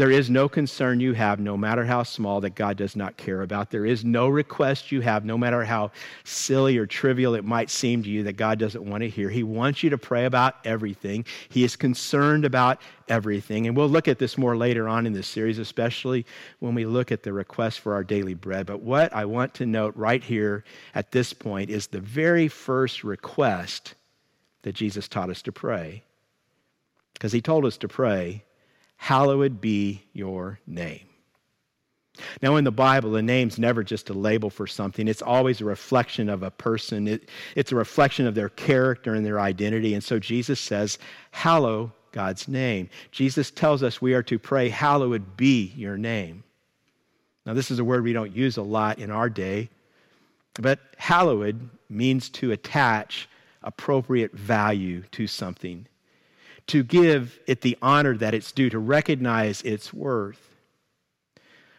There 0.00 0.10
is 0.10 0.30
no 0.30 0.48
concern 0.48 0.98
you 0.98 1.12
have, 1.12 1.40
no 1.40 1.58
matter 1.58 1.84
how 1.84 2.04
small, 2.04 2.40
that 2.40 2.54
God 2.54 2.78
does 2.78 2.96
not 2.96 3.18
care 3.18 3.42
about. 3.42 3.70
There 3.70 3.84
is 3.84 4.02
no 4.02 4.28
request 4.28 4.90
you 4.90 5.02
have, 5.02 5.26
no 5.26 5.36
matter 5.36 5.62
how 5.62 5.90
silly 6.24 6.78
or 6.78 6.86
trivial 6.86 7.34
it 7.34 7.44
might 7.44 7.68
seem 7.68 8.02
to 8.04 8.08
you, 8.08 8.22
that 8.22 8.38
God 8.38 8.58
doesn't 8.58 8.82
want 8.82 9.02
to 9.02 9.10
hear. 9.10 9.28
He 9.28 9.42
wants 9.42 9.82
you 9.82 9.90
to 9.90 9.98
pray 9.98 10.24
about 10.24 10.54
everything. 10.64 11.26
He 11.50 11.64
is 11.64 11.76
concerned 11.76 12.46
about 12.46 12.80
everything. 13.10 13.66
And 13.66 13.76
we'll 13.76 13.90
look 13.90 14.08
at 14.08 14.18
this 14.18 14.38
more 14.38 14.56
later 14.56 14.88
on 14.88 15.04
in 15.04 15.12
this 15.12 15.28
series, 15.28 15.58
especially 15.58 16.24
when 16.60 16.74
we 16.74 16.86
look 16.86 17.12
at 17.12 17.22
the 17.22 17.34
request 17.34 17.80
for 17.80 17.92
our 17.92 18.02
daily 18.02 18.32
bread. 18.32 18.64
But 18.64 18.80
what 18.80 19.12
I 19.12 19.26
want 19.26 19.52
to 19.56 19.66
note 19.66 19.94
right 19.96 20.24
here 20.24 20.64
at 20.94 21.12
this 21.12 21.34
point 21.34 21.68
is 21.68 21.88
the 21.88 22.00
very 22.00 22.48
first 22.48 23.04
request 23.04 23.96
that 24.62 24.72
Jesus 24.72 25.08
taught 25.08 25.28
us 25.28 25.42
to 25.42 25.52
pray. 25.52 26.04
Because 27.12 27.32
he 27.32 27.42
told 27.42 27.66
us 27.66 27.76
to 27.76 27.86
pray, 27.86 28.44
hallowed 29.00 29.62
be 29.62 30.04
your 30.12 30.60
name. 30.66 31.00
Now, 32.42 32.56
in 32.56 32.64
the 32.64 32.70
Bible, 32.70 33.16
a 33.16 33.22
name's 33.22 33.58
never 33.58 33.82
just 33.82 34.10
a 34.10 34.12
label 34.12 34.50
for 34.50 34.66
something. 34.66 35.08
It's 35.08 35.22
always 35.22 35.62
a 35.62 35.64
reflection 35.64 36.28
of 36.28 36.42
a 36.42 36.50
person. 36.50 37.08
It, 37.08 37.30
it's 37.56 37.72
a 37.72 37.76
reflection 37.76 38.26
of 38.26 38.34
their 38.34 38.50
character 38.50 39.14
and 39.14 39.24
their 39.24 39.40
identity. 39.40 39.94
And 39.94 40.04
so 40.04 40.18
Jesus 40.18 40.60
says, 40.60 40.98
Hallow 41.30 41.92
God's 42.12 42.46
name. 42.46 42.90
Jesus 43.10 43.50
tells 43.50 43.82
us 43.82 44.02
we 44.02 44.12
are 44.12 44.22
to 44.24 44.38
pray, 44.38 44.68
Hallowed 44.68 45.34
be 45.34 45.72
your 45.74 45.96
name. 45.96 46.44
Now, 47.46 47.54
this 47.54 47.70
is 47.70 47.78
a 47.78 47.84
word 47.84 48.04
we 48.04 48.12
don't 48.12 48.36
use 48.36 48.58
a 48.58 48.62
lot 48.62 48.98
in 48.98 49.10
our 49.10 49.30
day, 49.30 49.70
but 50.60 50.78
hallowed 50.98 51.70
means 51.88 52.28
to 52.30 52.52
attach 52.52 53.30
appropriate 53.62 54.32
value 54.32 55.02
to 55.12 55.26
something 55.26 55.86
to 56.70 56.84
give 56.84 57.40
it 57.48 57.62
the 57.62 57.76
honor 57.82 58.16
that 58.16 58.32
it's 58.32 58.52
due, 58.52 58.70
to 58.70 58.78
recognize 58.78 59.60
its 59.62 59.92
worth. 59.92 60.40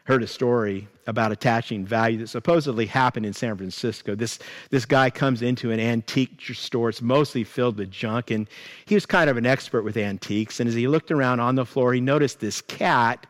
Heard 0.03 0.21
a 0.21 0.27
story 0.27 0.89
about 1.07 1.31
attaching 1.31 1.85
value 1.85 2.17
that 2.17 2.27
supposedly 2.27 2.87
happened 2.87 3.25
in 3.25 3.31
San 3.31 3.55
Francisco. 3.55 4.15
This, 4.15 4.39
this 4.69 4.85
guy 4.85 5.09
comes 5.09 5.41
into 5.41 5.71
an 5.71 5.79
antique 5.79 6.41
store. 6.53 6.89
It's 6.89 7.01
mostly 7.01 7.45
filled 7.45 7.77
with 7.77 7.89
junk, 7.89 8.31
and 8.31 8.49
he 8.85 8.95
was 8.95 9.05
kind 9.05 9.29
of 9.29 9.37
an 9.37 9.45
expert 9.45 9.83
with 9.83 9.95
antiques. 9.95 10.59
And 10.59 10.67
as 10.67 10.75
he 10.75 10.89
looked 10.89 11.09
around 11.09 11.39
on 11.39 11.55
the 11.55 11.65
floor, 11.65 11.93
he 11.93 12.01
noticed 12.01 12.41
this 12.41 12.59
cat 12.59 13.25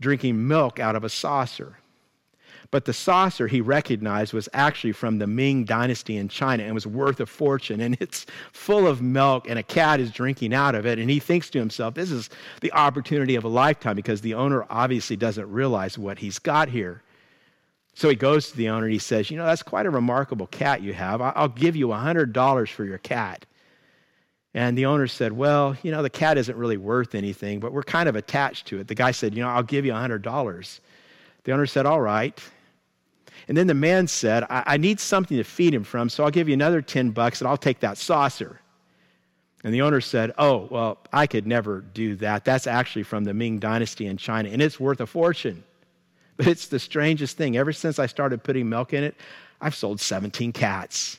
drinking 0.00 0.48
milk 0.48 0.80
out 0.80 0.96
of 0.96 1.04
a 1.04 1.08
saucer. 1.08 1.78
But 2.70 2.84
the 2.84 2.92
saucer 2.92 3.46
he 3.46 3.60
recognized 3.60 4.32
was 4.32 4.48
actually 4.52 4.92
from 4.92 5.18
the 5.18 5.26
Ming 5.26 5.64
dynasty 5.64 6.16
in 6.16 6.28
China 6.28 6.64
and 6.64 6.74
was 6.74 6.86
worth 6.86 7.20
a 7.20 7.26
fortune. 7.26 7.80
And 7.80 7.96
it's 8.00 8.26
full 8.52 8.86
of 8.86 9.00
milk, 9.00 9.48
and 9.48 9.58
a 9.58 9.62
cat 9.62 10.00
is 10.00 10.10
drinking 10.10 10.52
out 10.52 10.74
of 10.74 10.86
it. 10.86 10.98
And 10.98 11.08
he 11.08 11.20
thinks 11.20 11.50
to 11.50 11.58
himself, 11.58 11.94
this 11.94 12.10
is 12.10 12.30
the 12.60 12.72
opportunity 12.72 13.36
of 13.36 13.44
a 13.44 13.48
lifetime 13.48 13.96
because 13.96 14.20
the 14.20 14.34
owner 14.34 14.66
obviously 14.70 15.16
doesn't 15.16 15.50
realize 15.50 15.96
what 15.96 16.18
he's 16.18 16.38
got 16.38 16.68
here. 16.68 17.02
So 17.94 18.10
he 18.10 18.14
goes 18.14 18.50
to 18.50 18.56
the 18.56 18.68
owner 18.68 18.84
and 18.84 18.92
he 18.92 18.98
says, 18.98 19.30
You 19.30 19.38
know, 19.38 19.46
that's 19.46 19.62
quite 19.62 19.86
a 19.86 19.90
remarkable 19.90 20.46
cat 20.48 20.82
you 20.82 20.92
have. 20.92 21.22
I'll 21.22 21.48
give 21.48 21.76
you 21.76 21.88
$100 21.88 22.68
for 22.68 22.84
your 22.84 22.98
cat. 22.98 23.46
And 24.52 24.76
the 24.76 24.86
owner 24.86 25.06
said, 25.06 25.32
Well, 25.32 25.76
you 25.82 25.90
know, 25.90 26.02
the 26.02 26.10
cat 26.10 26.36
isn't 26.36 26.56
really 26.56 26.76
worth 26.76 27.14
anything, 27.14 27.58
but 27.58 27.72
we're 27.72 27.82
kind 27.82 28.08
of 28.08 28.16
attached 28.16 28.66
to 28.68 28.80
it. 28.80 28.88
The 28.88 28.94
guy 28.94 29.12
said, 29.12 29.34
You 29.34 29.42
know, 29.42 29.48
I'll 29.48 29.62
give 29.62 29.86
you 29.86 29.92
$100. 29.92 30.80
The 31.44 31.52
owner 31.52 31.66
said, 31.66 31.86
All 31.86 32.00
right. 32.00 32.38
And 33.48 33.56
then 33.56 33.66
the 33.66 33.74
man 33.74 34.08
said, 34.08 34.44
I, 34.44 34.62
I 34.66 34.76
need 34.76 34.98
something 34.98 35.36
to 35.36 35.44
feed 35.44 35.72
him 35.72 35.84
from, 35.84 36.08
so 36.08 36.24
I'll 36.24 36.30
give 36.30 36.48
you 36.48 36.54
another 36.54 36.82
10 36.82 37.10
bucks 37.10 37.40
and 37.40 37.48
I'll 37.48 37.56
take 37.56 37.80
that 37.80 37.98
saucer. 37.98 38.60
And 39.64 39.72
the 39.72 39.82
owner 39.82 40.00
said, 40.00 40.32
Oh, 40.38 40.68
well, 40.70 40.98
I 41.12 41.26
could 41.26 41.46
never 41.46 41.80
do 41.80 42.16
that. 42.16 42.44
That's 42.44 42.66
actually 42.66 43.02
from 43.02 43.24
the 43.24 43.34
Ming 43.34 43.58
Dynasty 43.58 44.06
in 44.06 44.16
China, 44.16 44.48
and 44.48 44.62
it's 44.62 44.78
worth 44.78 45.00
a 45.00 45.06
fortune. 45.06 45.64
But 46.36 46.46
it's 46.48 46.66
the 46.68 46.78
strangest 46.78 47.36
thing. 47.36 47.56
Ever 47.56 47.72
since 47.72 47.98
I 47.98 48.06
started 48.06 48.44
putting 48.44 48.68
milk 48.68 48.92
in 48.92 49.02
it, 49.02 49.14
I've 49.60 49.74
sold 49.74 50.00
17 50.00 50.52
cats. 50.52 51.18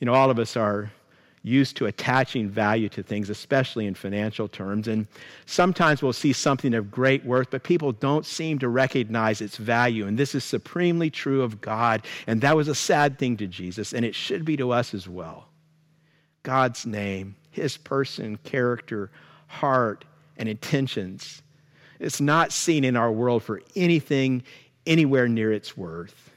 You 0.00 0.06
know, 0.06 0.14
all 0.14 0.30
of 0.30 0.38
us 0.38 0.56
are 0.56 0.90
used 1.42 1.76
to 1.76 1.86
attaching 1.86 2.48
value 2.48 2.88
to 2.88 3.02
things, 3.02 3.28
especially 3.28 3.86
in 3.86 3.94
financial 3.94 4.48
terms. 4.48 4.86
And 4.86 5.06
sometimes 5.46 6.02
we'll 6.02 6.12
see 6.12 6.32
something 6.32 6.72
of 6.74 6.90
great 6.90 7.24
worth, 7.24 7.50
but 7.50 7.64
people 7.64 7.92
don't 7.92 8.24
seem 8.24 8.58
to 8.60 8.68
recognize 8.68 9.40
its 9.40 9.56
value. 9.56 10.06
And 10.06 10.16
this 10.16 10.34
is 10.34 10.44
supremely 10.44 11.10
true 11.10 11.42
of 11.42 11.60
God. 11.60 12.02
And 12.26 12.40
that 12.42 12.56
was 12.56 12.68
a 12.68 12.74
sad 12.74 13.18
thing 13.18 13.36
to 13.38 13.46
Jesus, 13.46 13.92
and 13.92 14.04
it 14.04 14.14
should 14.14 14.44
be 14.44 14.56
to 14.56 14.70
us 14.70 14.94
as 14.94 15.08
well. 15.08 15.48
God's 16.44 16.86
name, 16.86 17.36
his 17.50 17.76
person, 17.76 18.38
character, 18.44 19.10
heart, 19.48 20.04
and 20.36 20.48
intentions. 20.48 21.42
It's 21.98 22.20
not 22.20 22.52
seen 22.52 22.84
in 22.84 22.96
our 22.96 23.12
world 23.12 23.42
for 23.42 23.62
anything 23.76 24.42
anywhere 24.86 25.28
near 25.28 25.52
its 25.52 25.76
worth. 25.76 26.31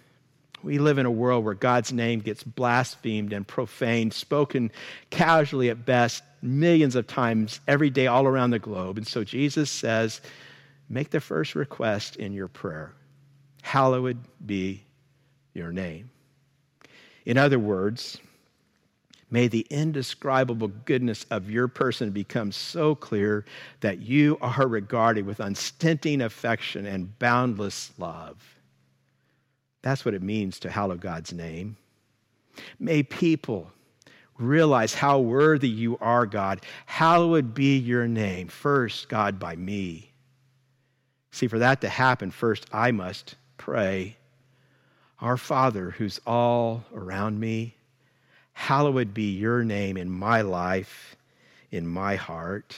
We 0.66 0.80
live 0.80 0.98
in 0.98 1.06
a 1.06 1.12
world 1.12 1.46
where 1.46 1.54
God's 1.54 1.94
name 1.94 2.22
gets 2.22 2.44
blasphemed 2.44 3.34
and 3.34 3.48
profaned, 3.48 4.14
spoken 4.14 4.72
casually 5.12 5.70
at 5.70 5.86
best, 5.86 6.24
millions 6.42 6.96
of 6.96 7.06
times 7.06 7.60
every 7.68 7.92
day 7.92 8.08
all 8.08 8.26
around 8.26 8.50
the 8.50 8.58
globe. 8.58 8.98
And 8.98 9.06
so 9.06 9.24
Jesus 9.24 9.70
says, 9.70 10.22
make 10.90 11.12
the 11.12 11.20
first 11.20 11.54
request 11.54 12.16
in 12.16 12.34
your 12.34 12.48
prayer 12.48 12.94
Hallowed 13.62 14.18
be 14.44 14.84
your 15.54 15.72
name. 15.72 16.10
In 17.26 17.38
other 17.38 17.60
words, 17.60 18.20
may 19.30 19.48
the 19.48 19.68
indescribable 19.70 20.68
goodness 20.68 21.26
of 21.30 21.50
your 21.50 21.68
person 21.68 22.10
become 22.10 22.52
so 22.52 22.96
clear 22.96 23.46
that 23.82 24.00
you 24.00 24.38
are 24.42 24.68
regarded 24.68 25.28
with 25.28 25.40
unstinting 25.40 26.22
affection 26.22 26.88
and 26.88 27.18
boundless 27.20 27.92
love. 28.00 28.55
That's 29.86 30.04
what 30.04 30.16
it 30.16 30.24
means 30.24 30.60
to 30.62 30.72
hallow 30.72 30.96
God's 30.96 31.32
name. 31.32 31.78
May 32.80 33.04
people 33.04 33.72
realize 34.40 34.96
how 34.96 35.20
worthy 35.20 35.70
you 35.70 35.96
are, 36.02 36.26
God. 36.26 36.66
Hallowed 36.88 37.54
be 37.54 37.78
your 37.78 38.08
name. 38.08 38.48
First, 38.48 39.10
God, 39.10 39.38
by 39.38 39.56
me. 39.56 40.10
See, 41.30 41.46
for 41.46 41.60
that 41.60 41.82
to 41.82 41.90
happen, 41.90 42.32
first 42.32 42.66
I 42.74 42.94
must 42.94 43.36
pray. 43.58 44.18
Our 45.22 45.38
Father, 45.38 45.92
who's 45.92 46.20
all 46.26 46.84
around 46.92 47.40
me, 47.40 47.76
hallowed 48.54 49.14
be 49.14 49.36
your 49.38 49.64
name 49.64 49.98
in 49.98 50.10
my 50.10 50.42
life, 50.42 51.16
in 51.70 51.86
my 51.86 52.16
heart. 52.16 52.76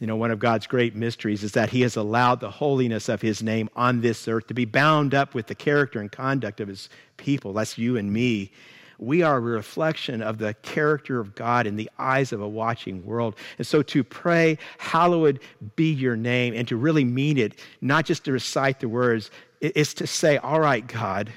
You 0.00 0.06
know, 0.06 0.16
one 0.16 0.30
of 0.30 0.38
God's 0.38 0.66
great 0.66 0.96
mysteries 0.96 1.44
is 1.44 1.52
that 1.52 1.68
He 1.68 1.82
has 1.82 1.94
allowed 1.94 2.40
the 2.40 2.50
holiness 2.50 3.10
of 3.10 3.20
His 3.20 3.42
name 3.42 3.68
on 3.76 4.00
this 4.00 4.26
earth 4.26 4.46
to 4.46 4.54
be 4.54 4.64
bound 4.64 5.14
up 5.14 5.34
with 5.34 5.46
the 5.46 5.54
character 5.54 6.00
and 6.00 6.10
conduct 6.10 6.60
of 6.60 6.68
His 6.68 6.88
people. 7.18 7.52
That's 7.52 7.76
you 7.76 7.98
and 7.98 8.10
me. 8.10 8.50
We 8.98 9.22
are 9.22 9.36
a 9.36 9.40
reflection 9.40 10.22
of 10.22 10.38
the 10.38 10.54
character 10.54 11.20
of 11.20 11.34
God 11.34 11.66
in 11.66 11.76
the 11.76 11.90
eyes 11.98 12.32
of 12.32 12.40
a 12.40 12.48
watching 12.48 13.04
world. 13.04 13.36
And 13.58 13.66
so 13.66 13.82
to 13.82 14.02
pray, 14.02 14.56
Hallowed 14.78 15.40
be 15.76 15.92
your 15.92 16.16
name, 16.16 16.54
and 16.54 16.66
to 16.68 16.76
really 16.76 17.04
mean 17.04 17.36
it, 17.36 17.58
not 17.82 18.06
just 18.06 18.24
to 18.24 18.32
recite 18.32 18.80
the 18.80 18.88
words, 18.88 19.30
is 19.60 19.92
to 19.94 20.06
say, 20.06 20.38
All 20.38 20.60
right, 20.60 20.86
God, 20.86 21.30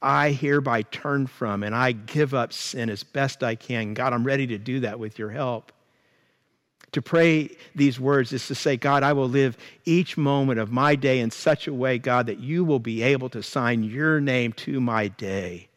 I 0.00 0.30
hereby 0.30 0.82
turn 0.82 1.26
from 1.26 1.64
and 1.64 1.74
I 1.74 1.90
give 1.90 2.34
up 2.34 2.52
sin 2.52 2.88
as 2.88 3.02
best 3.02 3.42
I 3.42 3.56
can. 3.56 3.94
God, 3.94 4.12
I'm 4.12 4.24
ready 4.24 4.46
to 4.46 4.58
do 4.58 4.78
that 4.80 5.00
with 5.00 5.18
your 5.18 5.30
help. 5.30 5.72
To 6.92 7.02
pray 7.02 7.50
these 7.74 8.00
words 8.00 8.32
is 8.32 8.46
to 8.48 8.54
say, 8.54 8.76
God, 8.76 9.02
I 9.02 9.12
will 9.12 9.28
live 9.28 9.56
each 9.84 10.16
moment 10.16 10.58
of 10.58 10.72
my 10.72 10.96
day 10.96 11.20
in 11.20 11.30
such 11.30 11.68
a 11.68 11.74
way, 11.74 11.98
God, 11.98 12.26
that 12.26 12.40
you 12.40 12.64
will 12.64 12.80
be 12.80 13.02
able 13.02 13.28
to 13.30 13.42
sign 13.42 13.84
your 13.84 14.20
name 14.20 14.52
to 14.54 14.80
my 14.80 15.08
day. 15.08 15.68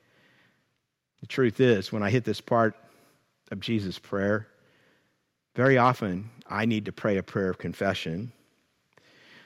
The 1.22 1.28
truth 1.28 1.60
is, 1.60 1.92
when 1.92 2.04
I 2.04 2.10
hit 2.10 2.26
this 2.26 2.42
part 2.42 2.76
of 3.52 3.60
Jesus' 3.60 4.00
prayer, 4.00 4.48
very 5.56 5.78
often 5.78 6.32
I 6.50 6.66
need 6.66 6.86
to 6.86 6.92
pray 6.92 7.18
a 7.18 7.24
prayer 7.24 7.50
of 7.50 7.60
confession. 7.60 8.32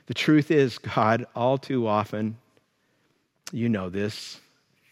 The 0.05 0.13
truth 0.13 0.51
is, 0.51 0.77
God, 0.77 1.25
all 1.35 1.57
too 1.57 1.85
often, 1.85 2.37
you 3.51 3.67
know 3.67 3.89
this, 3.89 4.39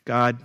God, 0.03 0.37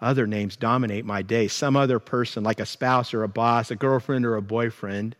other 0.00 0.26
names 0.26 0.56
dominate 0.56 1.06
my 1.06 1.22
day. 1.22 1.48
Some 1.48 1.76
other 1.76 1.98
person, 1.98 2.44
like 2.44 2.60
a 2.60 2.66
spouse 2.66 3.14
or 3.14 3.22
a 3.22 3.28
boss, 3.28 3.70
a 3.70 3.76
girlfriend 3.76 4.26
or 4.26 4.36
a 4.36 4.42
boyfriend, 4.42 5.16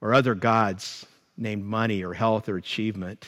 or 0.00 0.14
other 0.14 0.34
gods 0.34 1.06
named 1.36 1.64
money 1.64 2.02
or 2.02 2.14
health 2.14 2.48
or 2.48 2.56
achievement. 2.56 3.26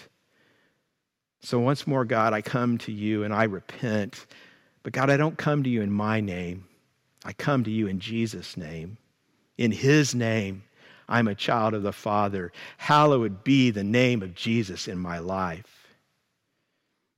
So 1.41 1.61
once 1.61 1.87
more, 1.87 2.05
God, 2.05 2.33
I 2.33 2.43
come 2.43 2.79
to 2.79 2.93
you 2.93 3.25
and 3.25 3.33
I 3.33 3.45
repent. 3.45 4.27
But 4.83 4.93
God, 4.93 5.11
I 5.11 5.17
don't 5.17 5.39
come 5.39 5.63
to 5.63 5.71
you 5.71 5.83
in 5.83 5.91
my 5.91 6.21
name. 6.21 6.65
I 7.25 7.33
come 7.33 7.65
to 7.65 7.71
you 7.71 7.87
in 7.87 8.01
Jesus' 8.01 8.57
name. 8.57 8.97
In 9.57 9.73
his 9.73 10.15
name, 10.15 10.65
I'm 11.09 11.29
a 11.29 11.35
child 11.35 11.75
of 11.75 11.83
the 11.83 11.93
Father. 11.93 12.53
Hallowed 12.77 13.45
be 13.45 13.71
the 13.71 13.85
name 13.85 14.23
of 14.23 14.35
Jesus 14.35 14.89
in 14.89 14.99
my 14.99 15.19
life. 15.19 15.89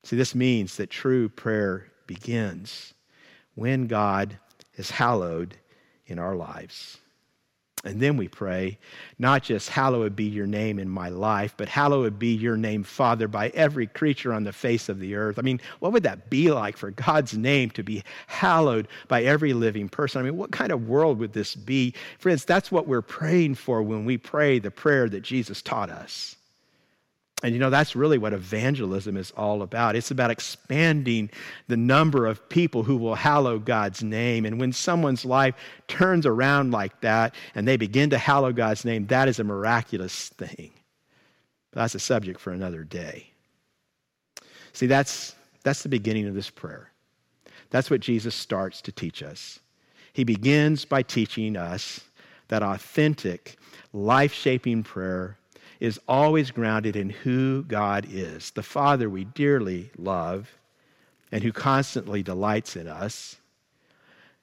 See, 0.04 0.16
this 0.16 0.34
means 0.34 0.76
that 0.76 0.90
true 0.90 1.28
prayer 1.28 1.86
begins 2.06 2.94
when 3.54 3.86
God 3.86 4.38
is 4.76 4.90
hallowed 4.90 5.56
in 6.06 6.18
our 6.18 6.34
lives. 6.34 6.98
And 7.82 7.98
then 7.98 8.18
we 8.18 8.28
pray, 8.28 8.78
not 9.18 9.42
just 9.42 9.70
hallowed 9.70 10.14
be 10.14 10.24
your 10.24 10.46
name 10.46 10.78
in 10.78 10.88
my 10.88 11.08
life, 11.08 11.54
but 11.56 11.66
hallowed 11.66 12.18
be 12.18 12.34
your 12.34 12.58
name, 12.58 12.82
Father, 12.82 13.26
by 13.26 13.48
every 13.50 13.86
creature 13.86 14.34
on 14.34 14.44
the 14.44 14.52
face 14.52 14.90
of 14.90 15.00
the 15.00 15.14
earth. 15.14 15.38
I 15.38 15.42
mean, 15.42 15.60
what 15.78 15.92
would 15.92 16.02
that 16.02 16.28
be 16.28 16.52
like 16.52 16.76
for 16.76 16.90
God's 16.90 17.36
name 17.38 17.70
to 17.70 17.82
be 17.82 18.04
hallowed 18.26 18.86
by 19.08 19.22
every 19.22 19.54
living 19.54 19.88
person? 19.88 20.20
I 20.20 20.24
mean, 20.24 20.36
what 20.36 20.50
kind 20.50 20.72
of 20.72 20.88
world 20.88 21.18
would 21.20 21.32
this 21.32 21.54
be? 21.54 21.94
Friends, 22.18 22.44
that's 22.44 22.70
what 22.70 22.86
we're 22.86 23.00
praying 23.00 23.54
for 23.54 23.82
when 23.82 24.04
we 24.04 24.18
pray 24.18 24.58
the 24.58 24.70
prayer 24.70 25.08
that 25.08 25.22
Jesus 25.22 25.62
taught 25.62 25.88
us. 25.88 26.36
And 27.42 27.54
you 27.54 27.58
know, 27.58 27.70
that's 27.70 27.96
really 27.96 28.18
what 28.18 28.32
evangelism 28.32 29.16
is 29.16 29.30
all 29.32 29.62
about. 29.62 29.96
It's 29.96 30.10
about 30.10 30.30
expanding 30.30 31.30
the 31.68 31.76
number 31.76 32.26
of 32.26 32.46
people 32.48 32.82
who 32.82 32.96
will 32.96 33.14
hallow 33.14 33.58
God's 33.58 34.02
name. 34.02 34.44
And 34.44 34.60
when 34.60 34.72
someone's 34.72 35.24
life 35.24 35.54
turns 35.88 36.26
around 36.26 36.70
like 36.70 37.00
that 37.00 37.34
and 37.54 37.66
they 37.66 37.76
begin 37.76 38.10
to 38.10 38.18
hallow 38.18 38.52
God's 38.52 38.84
name, 38.84 39.06
that 39.06 39.28
is 39.28 39.38
a 39.38 39.44
miraculous 39.44 40.28
thing. 40.30 40.70
But 41.72 41.80
that's 41.80 41.94
a 41.94 42.00
subject 42.00 42.40
for 42.40 42.52
another 42.52 42.84
day. 42.84 43.30
See, 44.72 44.86
that's, 44.86 45.34
that's 45.62 45.82
the 45.82 45.88
beginning 45.88 46.26
of 46.26 46.34
this 46.34 46.50
prayer. 46.50 46.90
That's 47.70 47.90
what 47.90 48.00
Jesus 48.00 48.34
starts 48.34 48.82
to 48.82 48.92
teach 48.92 49.22
us. 49.22 49.60
He 50.12 50.24
begins 50.24 50.84
by 50.84 51.02
teaching 51.02 51.56
us 51.56 52.00
that 52.48 52.62
authentic, 52.62 53.56
life 53.92 54.34
shaping 54.34 54.82
prayer 54.82 55.38
is 55.80 55.98
always 56.06 56.50
grounded 56.50 56.94
in 56.94 57.10
who 57.10 57.64
God 57.64 58.06
is, 58.10 58.50
the 58.50 58.62
Father 58.62 59.08
we 59.08 59.24
dearly 59.24 59.90
love 59.96 60.50
and 61.32 61.42
who 61.42 61.52
constantly 61.52 62.22
delights 62.22 62.76
in 62.76 62.86
us. 62.86 63.36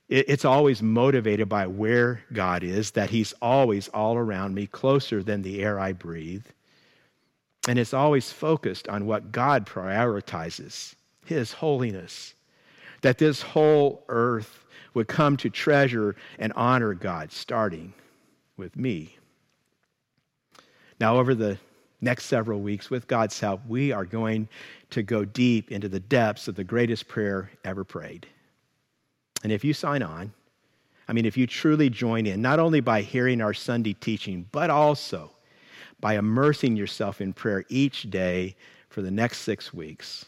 It's 0.10 0.45
always 0.45 0.82
motivated 0.82 1.50
by 1.50 1.67
where 1.67 2.21
God 2.32 2.63
is, 2.63 2.91
that 2.91 3.10
He's 3.10 3.34
always 3.41 3.89
all 3.89 4.15
around 4.15 4.56
me, 4.56 4.65
closer 4.65 5.21
than 5.21 5.41
the 5.41 5.62
air 5.62 5.80
I 5.80 5.91
breathe. 5.91 6.45
And 7.67 7.78
it's 7.78 7.93
always 7.93 8.32
focused 8.32 8.88
on 8.88 9.06
what 9.06 9.34
God 9.34 9.65
prioritizes 9.65 10.95
His 11.26 11.52
holiness, 11.52 12.34
that 13.02 13.17
this 13.17 13.41
whole 13.41 14.06
earth 14.08 14.63
would 14.93 15.10
come 15.10 15.36
to 15.38 15.50
treasure 15.50 16.15
and 16.39 16.54
honor 16.56 16.93
God, 16.93 17.34
starting 17.34 17.93
with 18.56 18.78
me. 18.78 19.17
Now, 20.99 21.17
over 21.17 21.36
the 21.36 21.57
next 22.01 22.25
several 22.25 22.60
weeks, 22.60 22.89
with 22.89 23.07
God's 23.07 23.39
help, 23.39 23.62
we 23.67 23.91
are 23.91 24.05
going 24.05 24.47
to 24.89 25.03
go 25.03 25.25
deep 25.25 25.71
into 25.71 25.89
the 25.89 25.99
depths 25.99 26.47
of 26.47 26.55
the 26.55 26.63
greatest 26.63 27.07
prayer 27.07 27.51
ever 27.63 27.83
prayed. 27.83 28.27
And 29.43 29.51
if 29.51 29.63
you 29.63 29.73
sign 29.73 30.01
on, 30.01 30.33
I 31.07 31.13
mean, 31.13 31.25
if 31.25 31.38
you 31.38 31.47
truly 31.47 31.89
join 31.89 32.25
in, 32.25 32.41
not 32.41 32.60
only 32.60 32.81
by 32.81 33.01
hearing 33.01 33.41
our 33.41 33.53
Sunday 33.53 33.93
teaching, 33.93 34.47
but 34.51 34.69
also 34.69 35.32
by 35.99 36.17
immersing 36.17 36.76
yourself 36.76 37.22
in 37.22 37.34
prayer 37.34 37.63
each 37.69 38.09
day 38.09 38.55
for 38.89 39.01
the 39.01 39.11
next 39.11 39.39
six 39.39 39.74
weeks, 39.74 40.26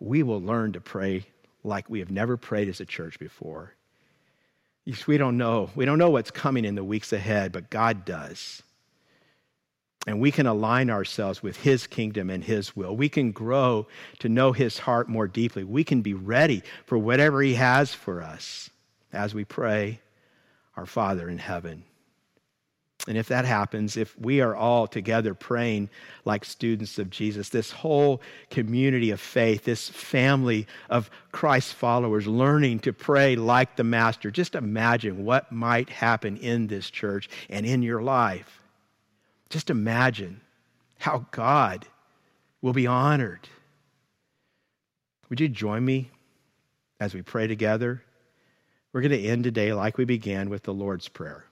we 0.00 0.22
will 0.22 0.40
learn 0.40 0.72
to 0.72 0.80
pray 0.80 1.24
like 1.64 1.88
we 1.88 1.98
have 1.98 2.10
never 2.10 2.36
prayed 2.36 2.68
as 2.68 2.80
a 2.80 2.84
church 2.84 3.18
before. 3.18 3.72
We 5.06 5.18
don't 5.18 5.36
know. 5.36 5.70
We 5.74 5.84
don't 5.84 5.98
know 5.98 6.10
what's 6.10 6.30
coming 6.30 6.64
in 6.64 6.76
the 6.76 6.84
weeks 6.84 7.12
ahead, 7.12 7.50
but 7.50 7.70
God 7.70 8.04
does. 8.04 8.62
And 10.06 10.20
we 10.20 10.30
can 10.30 10.46
align 10.46 10.88
ourselves 10.88 11.42
with 11.42 11.56
His 11.56 11.86
kingdom 11.86 12.30
and 12.30 12.44
His 12.44 12.76
will. 12.76 12.96
We 12.96 13.08
can 13.08 13.32
grow 13.32 13.88
to 14.20 14.28
know 14.28 14.52
His 14.52 14.78
heart 14.78 15.08
more 15.08 15.26
deeply. 15.26 15.64
We 15.64 15.82
can 15.82 16.00
be 16.02 16.14
ready 16.14 16.62
for 16.84 16.96
whatever 16.96 17.42
He 17.42 17.54
has 17.54 17.92
for 17.92 18.22
us 18.22 18.70
as 19.12 19.34
we 19.34 19.44
pray, 19.44 20.00
Our 20.76 20.86
Father 20.86 21.28
in 21.28 21.38
heaven. 21.38 21.82
And 23.08 23.16
if 23.16 23.28
that 23.28 23.44
happens, 23.44 23.96
if 23.96 24.18
we 24.18 24.40
are 24.40 24.56
all 24.56 24.86
together 24.86 25.32
praying 25.34 25.90
like 26.24 26.44
students 26.44 26.98
of 26.98 27.10
Jesus, 27.10 27.50
this 27.50 27.70
whole 27.70 28.20
community 28.50 29.10
of 29.10 29.20
faith, 29.20 29.64
this 29.64 29.88
family 29.88 30.66
of 30.90 31.10
Christ 31.30 31.74
followers 31.74 32.26
learning 32.26 32.80
to 32.80 32.92
pray 32.92 33.36
like 33.36 33.76
the 33.76 33.84
Master, 33.84 34.30
just 34.30 34.56
imagine 34.56 35.24
what 35.24 35.52
might 35.52 35.88
happen 35.88 36.36
in 36.36 36.66
this 36.66 36.90
church 36.90 37.28
and 37.48 37.64
in 37.64 37.82
your 37.82 38.02
life. 38.02 38.62
Just 39.48 39.70
imagine 39.70 40.40
how 40.98 41.26
God 41.30 41.86
will 42.60 42.72
be 42.72 42.86
honored. 42.86 43.48
Would 45.28 45.40
you 45.40 45.48
join 45.48 45.84
me 45.84 46.10
as 47.00 47.14
we 47.14 47.22
pray 47.22 47.46
together? 47.46 48.02
We're 48.92 49.02
going 49.02 49.12
to 49.12 49.28
end 49.28 49.44
today 49.44 49.72
like 49.72 49.98
we 49.98 50.04
began 50.04 50.48
with 50.48 50.62
the 50.62 50.74
Lord's 50.74 51.08
Prayer. 51.08 51.44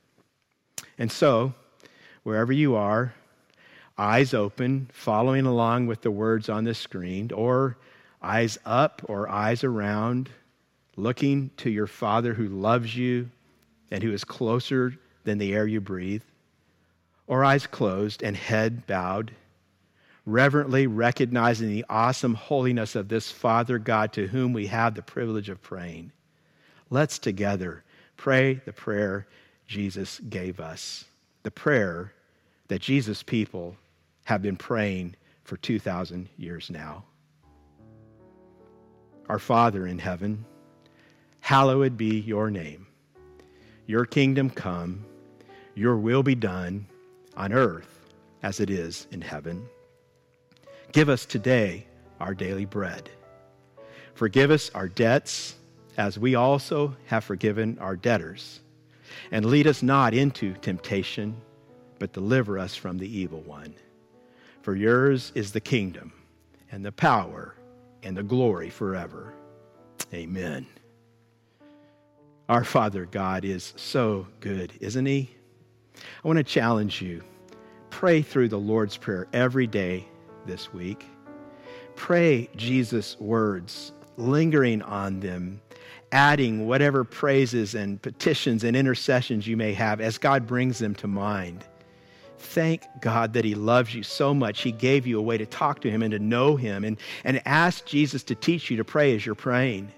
And 0.98 1.10
so, 1.10 1.54
wherever 2.22 2.52
you 2.52 2.74
are, 2.74 3.14
eyes 3.98 4.34
open, 4.34 4.88
following 4.92 5.46
along 5.46 5.86
with 5.86 6.02
the 6.02 6.10
words 6.10 6.48
on 6.48 6.64
the 6.64 6.74
screen, 6.74 7.30
or 7.32 7.76
eyes 8.22 8.58
up 8.64 9.02
or 9.06 9.28
eyes 9.28 9.62
around, 9.62 10.30
looking 10.96 11.50
to 11.58 11.70
your 11.70 11.86
Father 11.86 12.32
who 12.34 12.48
loves 12.48 12.96
you 12.96 13.28
and 13.90 14.02
who 14.02 14.12
is 14.12 14.24
closer 14.24 14.94
than 15.24 15.38
the 15.38 15.52
air 15.52 15.66
you 15.66 15.80
breathe, 15.80 16.22
or 17.26 17.44
eyes 17.44 17.66
closed 17.66 18.22
and 18.22 18.36
head 18.36 18.86
bowed, 18.86 19.32
reverently 20.26 20.86
recognizing 20.86 21.68
the 21.68 21.84
awesome 21.88 22.34
holiness 22.34 22.94
of 22.94 23.08
this 23.08 23.30
Father 23.30 23.78
God 23.78 24.12
to 24.12 24.26
whom 24.26 24.52
we 24.52 24.66
have 24.66 24.94
the 24.94 25.02
privilege 25.02 25.48
of 25.48 25.62
praying. 25.62 26.12
Let's 26.90 27.18
together 27.18 27.82
pray 28.16 28.54
the 28.64 28.72
prayer 28.72 29.26
Jesus 29.66 30.20
gave 30.28 30.60
us, 30.60 31.04
the 31.42 31.50
prayer 31.50 32.12
that 32.68 32.82
Jesus' 32.82 33.22
people 33.22 33.76
have 34.24 34.42
been 34.42 34.56
praying 34.56 35.14
for 35.44 35.56
2,000 35.56 36.28
years 36.36 36.70
now. 36.70 37.04
Our 39.28 39.38
Father 39.38 39.86
in 39.86 39.98
heaven, 39.98 40.44
hallowed 41.40 41.96
be 41.96 42.20
your 42.20 42.50
name. 42.50 42.86
Your 43.86 44.06
kingdom 44.06 44.48
come, 44.50 45.04
your 45.74 45.96
will 45.96 46.22
be 46.22 46.34
done 46.34 46.86
on 47.36 47.52
earth 47.52 47.88
as 48.42 48.60
it 48.60 48.70
is 48.70 49.06
in 49.10 49.20
heaven. 49.20 49.66
Give 50.92 51.08
us 51.08 51.26
today 51.26 51.86
our 52.20 52.34
daily 52.34 52.64
bread. 52.64 53.10
Forgive 54.14 54.50
us 54.50 54.70
our 54.74 54.88
debts 54.88 55.56
as 55.96 56.18
we 56.18 56.34
also 56.34 56.96
have 57.06 57.24
forgiven 57.24 57.78
our 57.80 57.96
debtors 57.96 58.60
and 59.30 59.44
lead 59.44 59.66
us 59.66 59.82
not 59.82 60.14
into 60.14 60.54
temptation, 60.54 61.36
but 61.98 62.12
deliver 62.12 62.58
us 62.58 62.74
from 62.74 62.98
the 62.98 63.18
evil 63.18 63.40
one. 63.42 63.74
For 64.62 64.74
yours 64.74 65.32
is 65.34 65.52
the 65.52 65.60
kingdom, 65.60 66.12
and 66.70 66.84
the 66.84 66.92
power, 66.92 67.54
and 68.02 68.16
the 68.16 68.22
glory 68.22 68.70
forever. 68.70 69.34
Amen. 70.12 70.66
Our 72.48 72.64
Father 72.64 73.06
God 73.06 73.44
is 73.44 73.72
so 73.76 74.26
good, 74.40 74.72
isn't 74.80 75.06
He? 75.06 75.34
I 75.96 76.28
want 76.28 76.38
to 76.38 76.44
challenge 76.44 77.00
you. 77.00 77.22
Pray 77.90 78.22
through 78.22 78.48
the 78.48 78.58
Lord's 78.58 78.96
Prayer 78.96 79.28
every 79.32 79.66
day 79.66 80.06
this 80.46 80.72
week. 80.72 81.04
Pray 81.96 82.48
Jesus' 82.56 83.18
words, 83.20 83.92
lingering 84.16 84.82
on 84.82 85.20
them 85.20 85.60
adding 86.14 86.68
whatever 86.68 87.02
praises 87.02 87.74
and 87.74 88.00
petitions 88.00 88.62
and 88.62 88.76
intercessions 88.76 89.48
you 89.48 89.56
may 89.56 89.74
have 89.74 90.00
as 90.00 90.16
God 90.16 90.46
brings 90.46 90.78
them 90.78 90.94
to 90.94 91.08
mind. 91.08 91.64
Thank 92.38 92.84
God 93.00 93.32
that 93.32 93.44
He 93.44 93.56
loves 93.56 93.94
you 93.94 94.04
so 94.04 94.32
much. 94.32 94.62
He 94.62 94.70
gave 94.70 95.08
you 95.08 95.18
a 95.18 95.22
way 95.22 95.36
to 95.36 95.44
talk 95.44 95.80
to 95.80 95.90
Him 95.90 96.02
and 96.02 96.12
to 96.12 96.20
know 96.20 96.54
Him, 96.54 96.84
and, 96.84 96.98
and 97.24 97.42
ask 97.46 97.84
Jesus 97.84 98.22
to 98.24 98.36
teach 98.36 98.70
you 98.70 98.76
to 98.76 98.84
pray 98.84 99.14
as 99.16 99.26
you're 99.26 99.34
praying. 99.34 99.92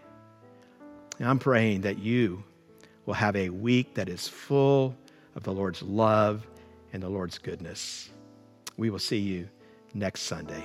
And 1.19 1.29
I'm 1.29 1.39
praying 1.39 1.83
that 1.83 1.99
you 1.99 2.43
will 3.05 3.15
have 3.15 3.37
a 3.37 3.51
week 3.51 3.95
that 3.95 4.09
is 4.09 4.27
full 4.27 4.97
of 5.37 5.45
the 5.45 5.53
Lord's 5.53 5.83
love 5.83 6.47
and 6.93 7.03
the 7.03 7.09
Lord's 7.09 7.39
goodness. 7.39 8.11
We 8.77 8.91
will 8.91 8.99
see 8.99 9.19
you 9.19 9.49
next 9.95 10.23
Sunday. 10.23 10.65